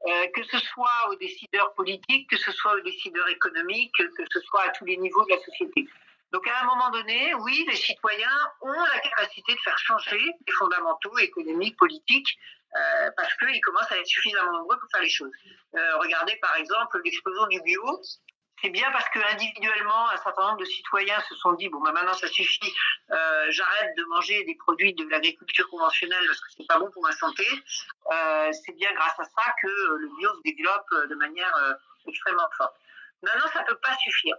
euh, 0.06 0.28
que 0.36 0.44
ce 0.44 0.60
soit 0.60 1.10
aux 1.10 1.16
décideurs 1.16 1.74
politiques, 1.74 2.30
que 2.30 2.38
ce 2.38 2.52
soit 2.52 2.74
aux 2.76 2.82
décideurs 2.82 3.28
économiques, 3.30 3.92
que 3.98 4.26
ce 4.32 4.40
soit 4.42 4.64
à 4.64 4.70
tous 4.70 4.86
les 4.86 4.98
niveaux 4.98 5.24
de 5.26 5.32
la 5.32 5.40
société. 5.40 5.88
Donc 6.32 6.48
à 6.48 6.62
un 6.62 6.66
moment 6.66 6.90
donné, 6.90 7.34
oui, 7.36 7.66
les 7.68 7.76
citoyens 7.76 8.52
ont 8.62 8.84
la 8.94 9.00
capacité 9.00 9.54
de 9.54 9.60
faire 9.60 9.78
changer 9.78 10.20
les 10.20 10.54
fondamentaux 10.54 11.18
économiques, 11.20 11.78
politiques, 11.78 12.38
euh, 12.76 13.12
parce 13.16 13.34
qu'ils 13.36 13.62
commencent 13.62 13.92
à 13.92 13.98
être 13.98 14.08
suffisamment 14.08 14.52
nombreux 14.54 14.80
pour 14.80 14.90
faire 14.92 15.02
les 15.02 15.10
choses. 15.10 15.32
Euh, 15.76 15.98
regardez 16.00 16.36
par 16.42 16.56
exemple 16.56 17.00
l'explosion 17.04 17.46
du 17.48 17.62
bio 17.62 18.02
c'est 18.62 18.70
bien 18.70 18.90
parce 18.92 19.10
que 19.10 19.20
individuellement, 19.34 20.10
un 20.10 20.18
certain 20.18 20.48
nombre 20.48 20.60
de 20.60 20.66
citoyens 20.66 21.20
se 21.28 21.36
sont 21.36 21.54
dit 21.54 21.70
bon, 21.70 21.82
bah 21.82 21.92
maintenant 21.92 22.14
ça 22.14 22.28
suffit, 22.28 22.74
euh, 23.12 23.46
j'arrête 23.50 23.96
de 23.98 24.04
manger 24.06 24.44
des 24.46 24.56
produits 24.56 24.94
de 24.94 25.08
l'agriculture 25.10 25.70
conventionnelle 25.70 26.26
parce 26.26 26.40
que 26.40 26.48
c'est 26.58 26.68
pas 26.68 26.80
bon 26.80 26.90
pour 26.92 27.04
ma 27.04 27.12
santé. 27.12 27.46
Euh, 28.12 28.52
c'est 28.66 28.74
bien 28.74 28.94
grâce 28.94 29.20
à 29.20 29.26
ça 29.26 29.54
que 29.62 29.68
le 29.68 30.10
bio 30.18 30.30
se 30.36 30.42
développe 30.44 31.10
de 31.10 31.16
manière 31.16 31.54
euh, 31.58 31.74
extrêmement 32.08 32.48
forte. 32.58 32.76
Maintenant, 33.22 33.48
ça 33.54 33.64
peut 33.64 33.78
pas 33.78 33.96
suffire. 33.98 34.36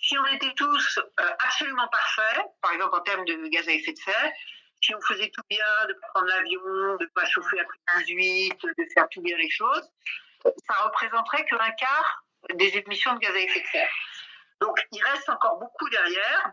Si 0.00 0.18
on 0.18 0.26
était 0.26 0.52
tous 0.54 0.98
absolument 1.16 1.86
parfaits, 1.88 2.44
par 2.60 2.72
exemple 2.72 2.96
en 2.96 3.00
termes 3.00 3.24
de 3.24 3.48
gaz 3.48 3.68
à 3.68 3.72
effet 3.72 3.92
de 3.92 3.98
serre, 3.98 4.32
si 4.80 4.94
on 4.94 5.00
faisait 5.00 5.30
tout 5.30 5.42
bien, 5.48 5.64
de 5.88 5.94
prendre 6.10 6.26
l'avion, 6.26 6.96
de 6.96 7.06
pas 7.14 7.24
chauffer 7.26 7.56
de 7.56 8.04
18, 8.04 8.58
de 8.76 8.84
faire 8.92 9.08
tout 9.10 9.22
bien 9.22 9.36
les 9.36 9.50
choses, 9.50 9.88
ça 10.44 10.74
représenterait 10.84 11.44
qu'un 11.44 11.70
quart 11.72 12.24
des 12.54 12.76
émissions 12.76 13.14
de 13.14 13.18
gaz 13.18 13.34
à 13.34 13.38
effet 13.38 13.60
de 13.60 13.66
serre. 13.66 13.90
Donc 14.60 14.78
il 14.92 15.02
reste 15.02 15.28
encore 15.28 15.58
beaucoup 15.58 15.88
derrière 15.90 16.52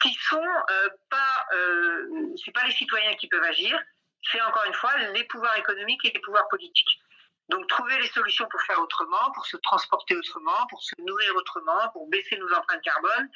qui 0.00 0.14
sont 0.14 0.36
euh, 0.70 0.88
pas, 1.10 1.46
euh, 1.54 2.34
c'est 2.42 2.52
pas 2.52 2.64
les 2.64 2.72
citoyens 2.72 3.14
qui 3.16 3.28
peuvent 3.28 3.42
agir, 3.42 3.78
c'est 4.22 4.40
encore 4.42 4.64
une 4.66 4.74
fois 4.74 4.96
les 5.14 5.24
pouvoirs 5.24 5.56
économiques 5.58 6.04
et 6.04 6.12
les 6.14 6.20
pouvoirs 6.20 6.48
politiques. 6.48 7.00
Donc 7.48 7.66
trouver 7.66 7.98
les 7.98 8.08
solutions 8.08 8.46
pour 8.50 8.60
faire 8.62 8.78
autrement, 8.80 9.32
pour 9.34 9.46
se 9.46 9.56
transporter 9.58 10.14
autrement, 10.16 10.66
pour 10.68 10.82
se 10.82 10.94
nourrir 11.00 11.34
autrement, 11.36 11.88
pour 11.92 12.08
baisser 12.08 12.36
nos 12.36 12.52
empreintes 12.52 12.82
carbone. 12.82 13.28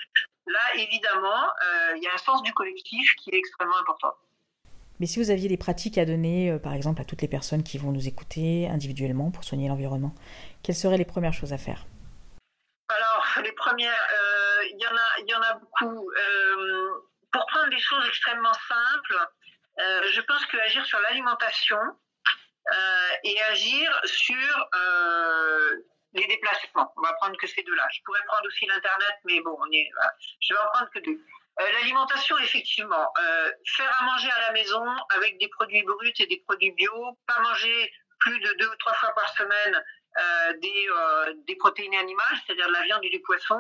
Là, 0.47 0.61
évidemment, 0.77 1.45
euh, 1.45 1.97
il 1.97 2.03
y 2.03 2.07
a 2.07 2.15
un 2.15 2.19
sens 2.19 2.43
du 2.43 2.53
collectif 2.53 3.15
qui 3.17 3.31
est 3.31 3.39
extrêmement 3.39 3.79
important. 3.79 4.15
Mais 5.01 5.07
si 5.07 5.19
vous 5.19 5.31
aviez 5.31 5.49
des 5.49 5.57
pratiques 5.57 5.99
à 5.99 6.05
donner, 6.05 6.51
euh, 6.51 6.59
par 6.59 6.75
exemple, 6.75 7.01
à 7.01 7.05
toutes 7.05 7.23
les 7.23 7.29
personnes 7.29 7.63
qui 7.63 7.79
vont 7.79 7.91
nous 7.91 8.07
écouter 8.07 8.69
individuellement 8.69 9.31
pour 9.31 9.45
soigner 9.45 9.69
l'environnement, 9.69 10.15
quelles 10.63 10.75
seraient 10.75 10.97
les 10.97 11.05
premières 11.05 11.33
choses 11.33 11.53
à 11.53 11.59
faire 11.59 11.85
Alors, 12.89 13.27
les 13.43 13.53
premières, 13.53 14.09
euh, 14.13 14.65
il 14.71 14.81
y, 14.81 14.87
en 14.87 14.97
a, 14.97 15.21
y 15.27 15.35
en 15.35 15.43
a 15.43 15.55
beaucoup. 15.55 16.11
Euh, 16.11 16.91
pour 17.33 17.47
prendre 17.47 17.71
des 17.71 17.81
choses 17.81 18.07
extrêmement 18.07 18.53
simples, 18.53 19.27
je 19.79 20.21
pense 20.21 20.45
qu'agir 20.47 20.85
sur 20.85 21.01
l'alimentation 21.01 21.79
et 23.25 23.43
agir 23.51 23.91
sur 24.05 24.69
les 26.13 26.27
déplacements. 26.27 26.93
On 26.97 27.01
va 27.01 27.15
prendre 27.15 27.39
que 27.39 27.47
ces 27.47 27.63
deux-là. 27.63 27.89
Je 27.91 28.01
pourrais 28.05 28.23
prendre 28.27 28.47
aussi 28.47 28.67
l'Internet, 28.67 29.15
mais 29.25 29.41
bon, 29.41 29.57
on 29.59 29.73
est, 29.73 29.89
je 30.41 30.53
vais 30.53 30.61
en 30.61 30.67
prendre 30.75 30.91
que 30.91 30.99
deux. 30.99 31.19
Euh, 31.61 31.73
l'alimentation, 31.73 32.39
effectivement. 32.39 33.13
Euh, 33.21 33.51
faire 33.77 33.95
à 34.01 34.05
manger 34.05 34.31
à 34.31 34.41
la 34.41 34.53
maison 34.53 34.85
avec 35.11 35.39
des 35.39 35.49
produits 35.49 35.83
bruts 35.83 36.13
et 36.19 36.27
des 36.27 36.43
produits 36.47 36.73
bio, 36.73 37.19
pas 37.27 37.41
manger 37.41 37.93
plus 38.21 38.39
de 38.41 38.53
deux 38.59 38.69
ou 38.69 38.77
trois 38.77 38.95
fois 38.95 39.13
par 39.15 39.29
semaine 39.37 39.75
euh, 39.75 39.81
des, 40.61 40.87
des 41.47 41.57
protéines 41.57 41.95
animales, 41.95 42.37
c'est-à-dire 42.47 42.69
de 42.69 42.73
la 42.73 42.83
viande 42.83 43.05
et 43.05 43.11
du 43.11 43.21
poisson, 43.21 43.59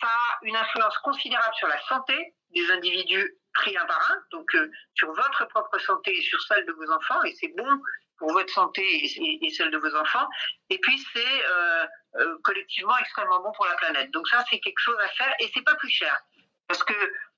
ça 0.00 0.06
a 0.06 0.38
une 0.42 0.56
influence 0.56 0.96
considérable 0.98 1.54
sur 1.56 1.68
la 1.68 1.80
santé 1.82 2.34
des 2.50 2.70
individus 2.70 3.36
pris 3.54 3.76
un 3.76 3.84
par 3.86 4.10
un, 4.10 4.22
donc 4.30 4.50
sur 4.94 5.12
votre 5.12 5.46
propre 5.48 5.78
santé 5.78 6.16
et 6.16 6.22
sur 6.22 6.40
celle 6.42 6.66
de 6.66 6.72
vos 6.72 6.90
enfants, 6.90 7.22
et 7.24 7.34
c'est 7.34 7.54
bon 7.56 7.68
pour 8.18 8.32
votre 8.32 8.52
santé 8.52 8.82
et, 8.82 9.50
celle 9.50 9.70
de 9.70 9.78
vos 9.78 9.94
enfants. 9.96 10.28
Et 10.70 10.78
puis 10.78 10.98
c'est 11.12 11.42
collectivement 12.42 12.96
extrêmement 12.98 13.40
bon 13.42 13.52
pour 13.52 13.66
la 13.66 13.74
planète. 13.74 14.10
Donc 14.10 14.28
ça 14.28 14.44
c'est 14.50 14.60
quelque 14.60 14.80
chose 14.80 14.98
à 15.04 15.08
faire 15.08 15.34
et 15.40 15.50
c'est 15.54 15.62
pas 15.62 15.74
plus 15.76 15.90
cher. 15.90 16.20
Parce 16.68 16.82
que 16.82 16.94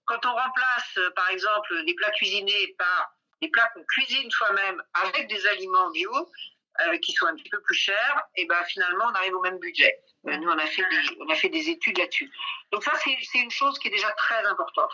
quand 0.07 0.25
on 0.25 0.33
remplace, 0.33 0.99
euh, 0.99 1.11
par 1.11 1.29
exemple, 1.31 1.85
des 1.85 1.95
plats 1.95 2.11
cuisinés 2.12 2.75
par 2.79 3.12
des 3.42 3.49
plats 3.49 3.69
qu'on 3.75 3.85
cuisine 3.85 4.31
soi-même 4.31 4.83
avec 4.95 5.29
des 5.29 5.47
aliments 5.47 5.90
bio, 5.90 6.11
euh, 6.81 6.99
qui 6.99 7.12
sont 7.12 7.27
un 7.27 7.35
petit 7.37 7.51
peu 7.51 7.61
plus 7.62 7.75
chers, 7.75 8.23
et 8.37 8.47
ben 8.47 8.62
finalement 8.65 9.07
on 9.11 9.15
arrive 9.15 9.35
au 9.35 9.41
même 9.41 9.59
budget. 9.59 10.01
Euh, 10.27 10.37
nous 10.37 10.49
on 10.49 10.59
a 10.59 10.67
fait 10.67 10.83
des, 10.83 11.17
on 11.21 11.29
a 11.29 11.35
fait 11.35 11.49
des 11.49 11.69
études 11.71 11.99
là-dessus. 11.99 12.31
Donc 12.73 12.85
ça 12.85 12.93
c'est 13.03 13.39
une 13.39 13.51
chose 13.51 13.79
qui 13.79 13.89
est 13.89 13.91
déjà 13.91 14.11
très 14.12 14.45
importante. 14.47 14.93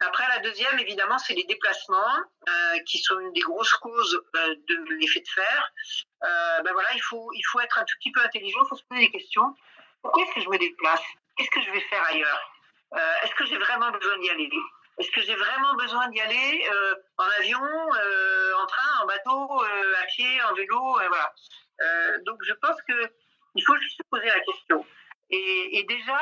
Après 0.00 0.26
la 0.28 0.38
deuxième 0.38 0.78
évidemment 0.78 1.18
c'est 1.18 1.34
les 1.34 1.44
déplacements 1.44 2.16
qui 2.86 2.98
sont 2.98 3.18
une 3.20 3.32
des 3.34 3.42
grosses 3.42 3.74
causes 3.74 4.22
de 4.34 4.94
l'effet 4.98 5.20
de 5.20 5.28
fer. 5.28 5.72
ben 6.64 6.72
voilà 6.72 6.88
il 6.94 7.02
faut 7.02 7.30
il 7.34 7.42
faut 7.52 7.60
être 7.60 7.78
un 7.78 7.84
tout 7.84 7.96
petit 7.98 8.10
peu 8.12 8.22
intelligent, 8.22 8.60
il 8.64 8.68
faut 8.68 8.76
se 8.76 8.84
poser 8.84 9.02
des 9.02 9.10
questions. 9.10 9.54
Pourquoi 10.02 10.22
est-ce 10.24 10.34
que 10.36 10.40
je 10.40 10.48
me 10.48 10.56
déplace? 10.56 11.02
Qu'est-ce 11.36 11.50
que 11.50 11.62
je 11.62 11.70
vais 11.70 11.80
faire 11.80 12.02
ailleurs? 12.04 12.52
Euh, 12.94 13.14
est-ce 13.22 13.34
que 13.34 13.46
j'ai 13.46 13.58
vraiment 13.58 13.90
besoin 13.92 14.18
d'y 14.18 14.30
aller? 14.30 14.50
Est-ce 14.98 15.10
que 15.12 15.22
j'ai 15.22 15.34
vraiment 15.34 15.74
besoin 15.76 16.08
d'y 16.08 16.20
aller 16.20 16.68
euh, 16.72 16.94
en 17.16 17.24
avion, 17.40 17.62
euh, 17.62 18.52
en 18.62 18.66
train, 18.66 19.02
en 19.02 19.06
bateau, 19.06 19.62
à 19.62 20.06
pied, 20.06 20.42
en 20.50 20.54
vélo 20.54 20.98
Voilà. 21.08 21.32
donc 22.26 22.38
je 22.46 22.52
pense 22.54 22.76
que 22.86 23.10
il 23.54 23.64
faut 23.64 23.76
juste 23.78 23.96
se 23.96 24.02
poser 24.10 24.26
la 24.26 24.40
question. 24.40 24.84
Et, 25.32 25.86
déjà, 25.88 26.18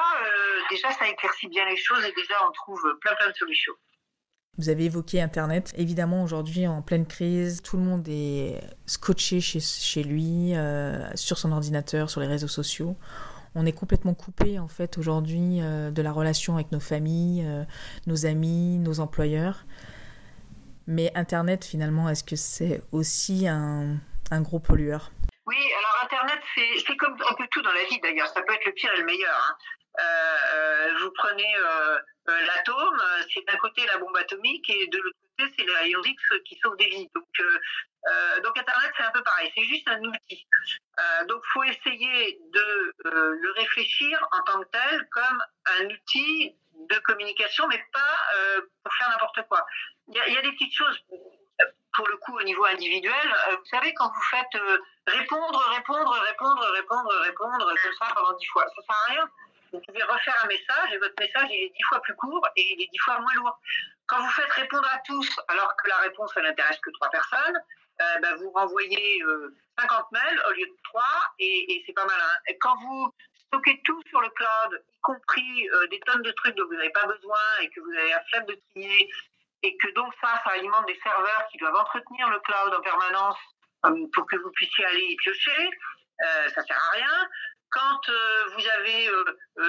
déjà, 0.71 0.91
ça 0.93 1.09
éclaircit 1.09 1.49
bien 1.49 1.67
les 1.67 1.77
choses 1.77 2.05
et 2.05 2.13
déjà, 2.13 2.35
on 2.47 2.53
trouve 2.53 2.83
plein, 3.01 3.15
plein 3.15 3.29
de 3.31 3.35
solutions. 3.35 3.73
Vous 4.59 4.69
avez 4.69 4.85
évoqué 4.85 5.21
Internet. 5.21 5.73
Évidemment, 5.77 6.23
aujourd'hui, 6.23 6.67
en 6.67 6.83
pleine 6.83 7.07
crise, 7.07 7.63
tout 7.63 7.77
le 7.77 7.83
monde 7.83 8.07
est 8.09 8.61
scotché 8.87 9.41
chez, 9.41 9.61
chez 9.61 10.03
lui, 10.03 10.53
sur 11.15 11.39
son 11.39 11.53
ordinateur, 11.53 12.11
sur 12.11 12.21
les 12.21 12.27
réseaux 12.27 12.49
sociaux 12.49 12.97
on 13.59 13.67
est 13.67 13.73
complètement 13.73 14.15
coupé 14.15 14.59
en 14.59 14.69
fait 14.69 14.99
aujourd'hui 14.99 15.61
euh, 15.61 15.91
de 15.91 16.01
la 16.01 16.13
relation 16.13 16.55
avec 16.55 16.71
nos 16.71 16.81
familles, 16.81 17.45
euh, 17.45 17.65
nos 18.07 18.25
amis, 18.25 18.79
nos 18.79 19.01
employeurs. 19.01 19.65
Mais 20.87 21.11
Internet, 21.17 21.65
finalement, 21.65 22.09
est-ce 22.09 22.23
que 22.23 22.37
c'est 22.37 22.81
aussi 22.93 23.47
un, 23.49 23.99
gros 24.31 24.61
pollueur? 24.61 25.11
Oui, 25.47 25.57
alors 25.57 26.05
Internet, 26.05 26.41
c'est 26.55 26.97
comme 26.97 27.15
un 27.15 27.35
peu 27.35 27.47
tout 27.51 27.61
dans 27.63 27.73
la 27.73 27.85
vie 27.85 27.99
d'ailleurs. 28.01 28.29
Ça 28.29 28.41
peut 28.43 28.55
être 28.55 28.65
le 28.65 28.73
pire 28.73 28.91
et 28.95 29.01
le 29.01 29.05
meilleur. 29.05 29.37
Hein. 29.37 29.57
Euh, 30.01 30.99
vous 31.03 31.11
prenez 31.17 31.53
l'atome, 32.27 33.03
c'est 33.35 33.45
d'un 33.47 33.59
côté 33.59 33.83
la 33.93 33.99
bombe 33.99 34.17
atomique 34.17 34.71
et 34.71 34.87
de 34.87 34.99
l'autre 34.99 35.19
c'est 35.39 35.65
les 35.65 35.77
rayons 35.77 36.03
X 36.05 36.23
qui 36.45 36.59
sauvent 36.63 36.77
des 36.77 36.87
vies. 36.87 37.09
Donc, 37.15 37.29
euh, 37.41 38.41
donc 38.41 38.59
Internet, 38.59 38.93
c'est 38.97 39.05
un 39.05 39.11
peu 39.11 39.23
pareil, 39.23 39.51
c'est 39.55 39.65
juste 39.65 39.89
un 39.89 40.01
outil. 40.01 40.47
Euh, 40.99 41.25
donc 41.27 41.43
faut 41.53 41.63
essayer 41.65 42.41
de 42.53 42.95
euh, 43.07 43.37
le 43.41 43.53
réfléchir 43.53 44.19
en 44.33 44.43
tant 44.43 44.61
que 44.61 44.69
tel 44.69 45.09
comme 45.11 45.43
un 45.81 45.87
outil 45.87 46.57
de 46.75 46.99
communication, 47.01 47.67
mais 47.69 47.83
pas 47.93 48.17
euh, 48.37 48.61
pour 48.83 48.95
faire 48.95 49.11
n'importe 49.11 49.43
quoi. 49.49 49.65
Il 50.09 50.15
y, 50.15 50.33
y 50.33 50.39
a, 50.39 50.43
des 50.43 50.53
petites 50.53 50.75
choses, 50.75 50.99
pour 51.95 52.09
le 52.09 52.17
coup 52.19 52.37
au 52.37 52.43
niveau 52.43 52.65
individuel. 52.67 53.35
vous 53.51 53.67
savez, 53.67 53.93
quand 53.95 54.09
vous 54.09 54.23
faites 54.31 54.63
répondre, 55.07 55.59
répondre, 55.75 56.13
répondre, 56.13 56.65
répondre, 56.73 57.13
répondre, 57.23 57.75
comme 57.83 57.93
ça 58.01 58.15
pendant 58.15 58.37
dix 58.39 58.47
fois, 58.47 58.65
ça 58.69 58.83
sert 58.83 58.97
à 58.97 59.13
rien. 59.13 59.31
Vous 59.73 59.81
pouvez 59.81 60.03
refaire 60.03 60.35
un 60.45 60.47
message 60.47 60.93
et 60.93 60.99
votre 60.99 61.15
message 61.21 61.49
il 61.51 61.65
est 61.65 61.73
dix 61.77 61.83
fois 61.89 62.01
plus 62.01 62.15
court 62.15 62.47
et 62.57 62.73
il 62.73 62.83
est 62.83 62.89
dix 62.91 62.99
fois 62.99 63.19
moins 63.19 63.35
lourd. 63.35 63.61
Quand 64.09 64.21
vous 64.23 64.31
faites 64.31 64.53
répondre 64.53 64.89
à 64.91 64.99
tous 65.01 65.41
alors 65.49 65.77
que 65.77 65.89
la 65.89 65.97
réponse 65.99 66.35
n'intéresse 66.37 66.79
que 66.81 66.91
trois 66.91 67.11
personnes, 67.11 67.59
euh, 68.01 68.19
bah, 68.23 68.35
vous 68.37 68.51
renvoyez 68.51 69.23
50 69.79 69.99
euh, 69.99 70.03
mails 70.13 70.43
au 70.49 70.53
lieu 70.53 70.67
de 70.67 70.77
3 70.85 71.03
et, 71.41 71.83
c'est 71.87 71.93
pas 71.93 72.07
mal. 72.07 72.17
Hein. 72.21 72.55
quand 72.61 72.77
vous 72.77 73.13
stockez 73.47 73.81
tout 73.85 74.01
sur 74.09 74.21
le 74.21 74.29
cloud, 74.31 74.85
y 74.93 75.01
compris 75.01 75.69
euh, 75.71 75.87
des 75.89 76.01
tonnes 76.01 76.23
de 76.23 76.31
trucs 76.33 76.55
dont 76.55 76.67
vous 76.67 76.75
n'avez 76.75 76.91
pas 76.91 77.07
besoin 77.07 77.41
et 77.61 77.69
que 77.71 77.81
vous 77.81 77.91
avez 77.91 78.11
la 78.11 78.23
flemme 78.25 78.47
de 78.47 78.59
trier, 78.71 79.11
et 79.63 79.77
que 79.77 79.91
donc 79.91 80.15
ça, 80.23 80.41
ça 80.45 80.51
alimente 80.51 80.87
des 80.87 80.99
serveurs 81.03 81.47
qui 81.51 81.59
doivent 81.59 81.75
entretenir 81.75 82.31
le 82.31 82.39
cloud 82.41 82.75
en 82.75 82.81
permanence 82.81 83.39
pour 84.13 84.27
que 84.27 84.37
vous 84.37 84.51
puissiez 84.53 84.85
aller 84.87 85.07
y 85.11 85.17
piocher, 85.17 85.71
ça 86.55 86.63
sert 86.63 86.77
à 86.77 86.91
rien. 86.97 87.29
Quand 87.71 88.01
vous 88.55 88.67
avez 88.67 89.09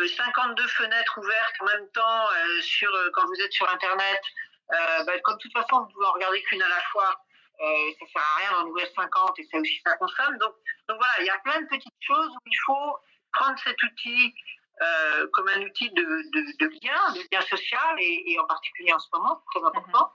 52 0.07 0.67
fenêtres 0.67 1.17
ouvertes 1.17 1.55
en 1.59 1.65
même 1.65 1.89
temps 1.91 2.27
sur 2.61 2.89
quand 3.13 3.25
vous 3.27 3.41
êtes 3.41 3.51
sur 3.51 3.69
Internet, 3.69 4.21
bah, 4.69 5.19
comme 5.23 5.35
de 5.35 5.41
toute 5.41 5.53
façon 5.53 5.81
vous 5.81 5.87
ne 5.87 5.93
pouvez 5.93 6.05
en 6.05 6.13
regarder 6.13 6.41
qu'une 6.43 6.61
à 6.61 6.69
la 6.69 6.81
fois, 6.91 7.15
Euh, 7.61 7.91
ça 7.99 8.05
sert 8.13 8.21
à 8.21 8.35
rien 8.39 8.51
d'en 8.53 8.67
ouvrir 8.69 8.87
50 8.95 9.37
et 9.39 9.43
ça 9.51 9.57
aussi 9.57 9.81
ça 9.85 9.97
consomme. 9.97 10.37
Donc, 10.37 10.55
donc 10.87 10.97
voilà, 10.97 11.13
il 11.19 11.25
y 11.25 11.29
a 11.29 11.37
plein 11.39 11.59
de 11.61 11.67
petites 11.67 11.93
choses 11.99 12.29
où 12.29 12.39
il 12.45 12.59
faut 12.65 12.97
prendre 13.33 13.59
cet 13.59 13.81
outil 13.83 14.33
euh, 14.81 15.27
comme 15.33 15.49
un 15.49 15.61
outil 15.63 15.89
de, 15.91 16.03
de, 16.03 16.57
de, 16.57 16.67
lien, 16.81 17.11
de 17.11 17.21
lien 17.29 17.41
social 17.41 17.95
et, 17.99 18.31
et, 18.31 18.39
en 18.39 18.45
particulier 18.45 18.93
en 18.93 18.99
ce 18.99 19.09
moment, 19.13 19.43
très 19.53 19.61
important. 19.61 20.09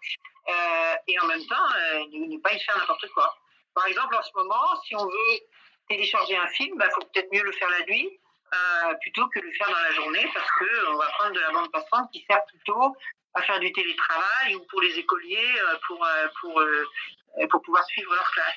Euh, 0.48 0.94
et 1.06 1.20
en 1.20 1.26
même 1.26 1.46
temps, 1.46 1.68
euh, 1.76 1.98
ne, 2.12 2.34
ne, 2.34 2.38
pas 2.40 2.54
y 2.54 2.60
faire 2.60 2.78
n'importe 2.78 3.06
quoi. 3.12 3.34
Par 3.74 3.86
exemple, 3.86 4.14
en 4.16 4.22
ce 4.22 4.30
moment, 4.36 4.80
si 4.86 4.96
on 4.96 5.04
veut 5.04 5.38
télécharger 5.88 6.36
un 6.36 6.46
film, 6.48 6.70
il 6.74 6.78
bah, 6.78 6.88
faut 6.94 7.06
peut-être 7.12 7.32
mieux 7.32 7.42
le 7.42 7.52
faire 7.52 7.68
la 7.70 7.84
nuit 7.86 8.20
euh, 8.54 8.94
plutôt 9.00 9.26
que 9.28 9.40
le 9.40 9.50
faire 9.52 9.68
dans 9.68 9.82
la 9.82 9.90
journée 9.92 10.26
parce 10.32 10.48
qu'on 10.52 10.96
va 10.96 11.06
prendre 11.18 11.34
de 11.34 11.40
la 11.40 11.50
bande 11.52 11.70
passante 11.72 12.10
qui 12.12 12.24
sert 12.28 12.44
plutôt 12.46 12.94
à 13.34 13.42
faire 13.42 13.58
du 13.58 13.72
télétravail 13.72 14.54
ou 14.54 14.60
pour 14.70 14.80
les 14.80 14.98
écoliers 14.98 15.36
euh, 15.38 15.74
euh, 15.74 15.78
pour, 15.88 16.06
pour, 16.40 16.62
pour 17.50 17.62
pouvoir 17.62 17.84
suivre 17.86 18.14
leur 18.14 18.30
classe. 18.30 18.54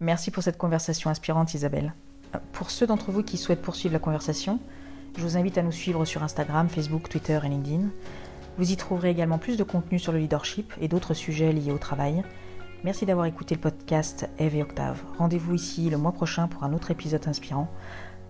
Merci 0.00 0.30
pour 0.30 0.42
cette 0.42 0.58
conversation 0.58 1.10
inspirante, 1.10 1.54
Isabelle. 1.54 1.94
Pour 2.52 2.70
ceux 2.70 2.86
d'entre 2.86 3.10
vous 3.10 3.24
qui 3.24 3.38
souhaitent 3.38 3.62
poursuivre 3.62 3.94
la 3.94 3.98
conversation, 3.98 4.60
je 5.16 5.22
vous 5.22 5.36
invite 5.36 5.58
à 5.58 5.62
nous 5.62 5.72
suivre 5.72 6.04
sur 6.04 6.22
Instagram, 6.22 6.68
Facebook, 6.68 7.08
Twitter 7.08 7.40
et 7.44 7.48
LinkedIn. 7.48 7.88
Vous 8.58 8.70
y 8.70 8.76
trouverez 8.76 9.10
également 9.10 9.38
plus 9.38 9.56
de 9.56 9.64
contenu 9.64 9.98
sur 9.98 10.12
le 10.12 10.18
leadership 10.18 10.72
et 10.80 10.86
d'autres 10.86 11.14
sujets 11.14 11.52
liés 11.52 11.72
au 11.72 11.78
travail. 11.78 12.22
Merci 12.84 13.06
d'avoir 13.06 13.26
écouté 13.26 13.56
le 13.56 13.60
podcast 13.60 14.28
Eve 14.38 14.54
et 14.54 14.62
Octave. 14.62 15.02
Rendez-vous 15.18 15.54
ici 15.54 15.90
le 15.90 15.98
mois 15.98 16.12
prochain 16.12 16.46
pour 16.46 16.62
un 16.62 16.72
autre 16.72 16.92
épisode 16.92 17.26
inspirant. 17.26 17.68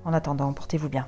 En 0.04 0.14
attendant, 0.14 0.52
portez-vous 0.54 0.88
bien. 0.88 1.06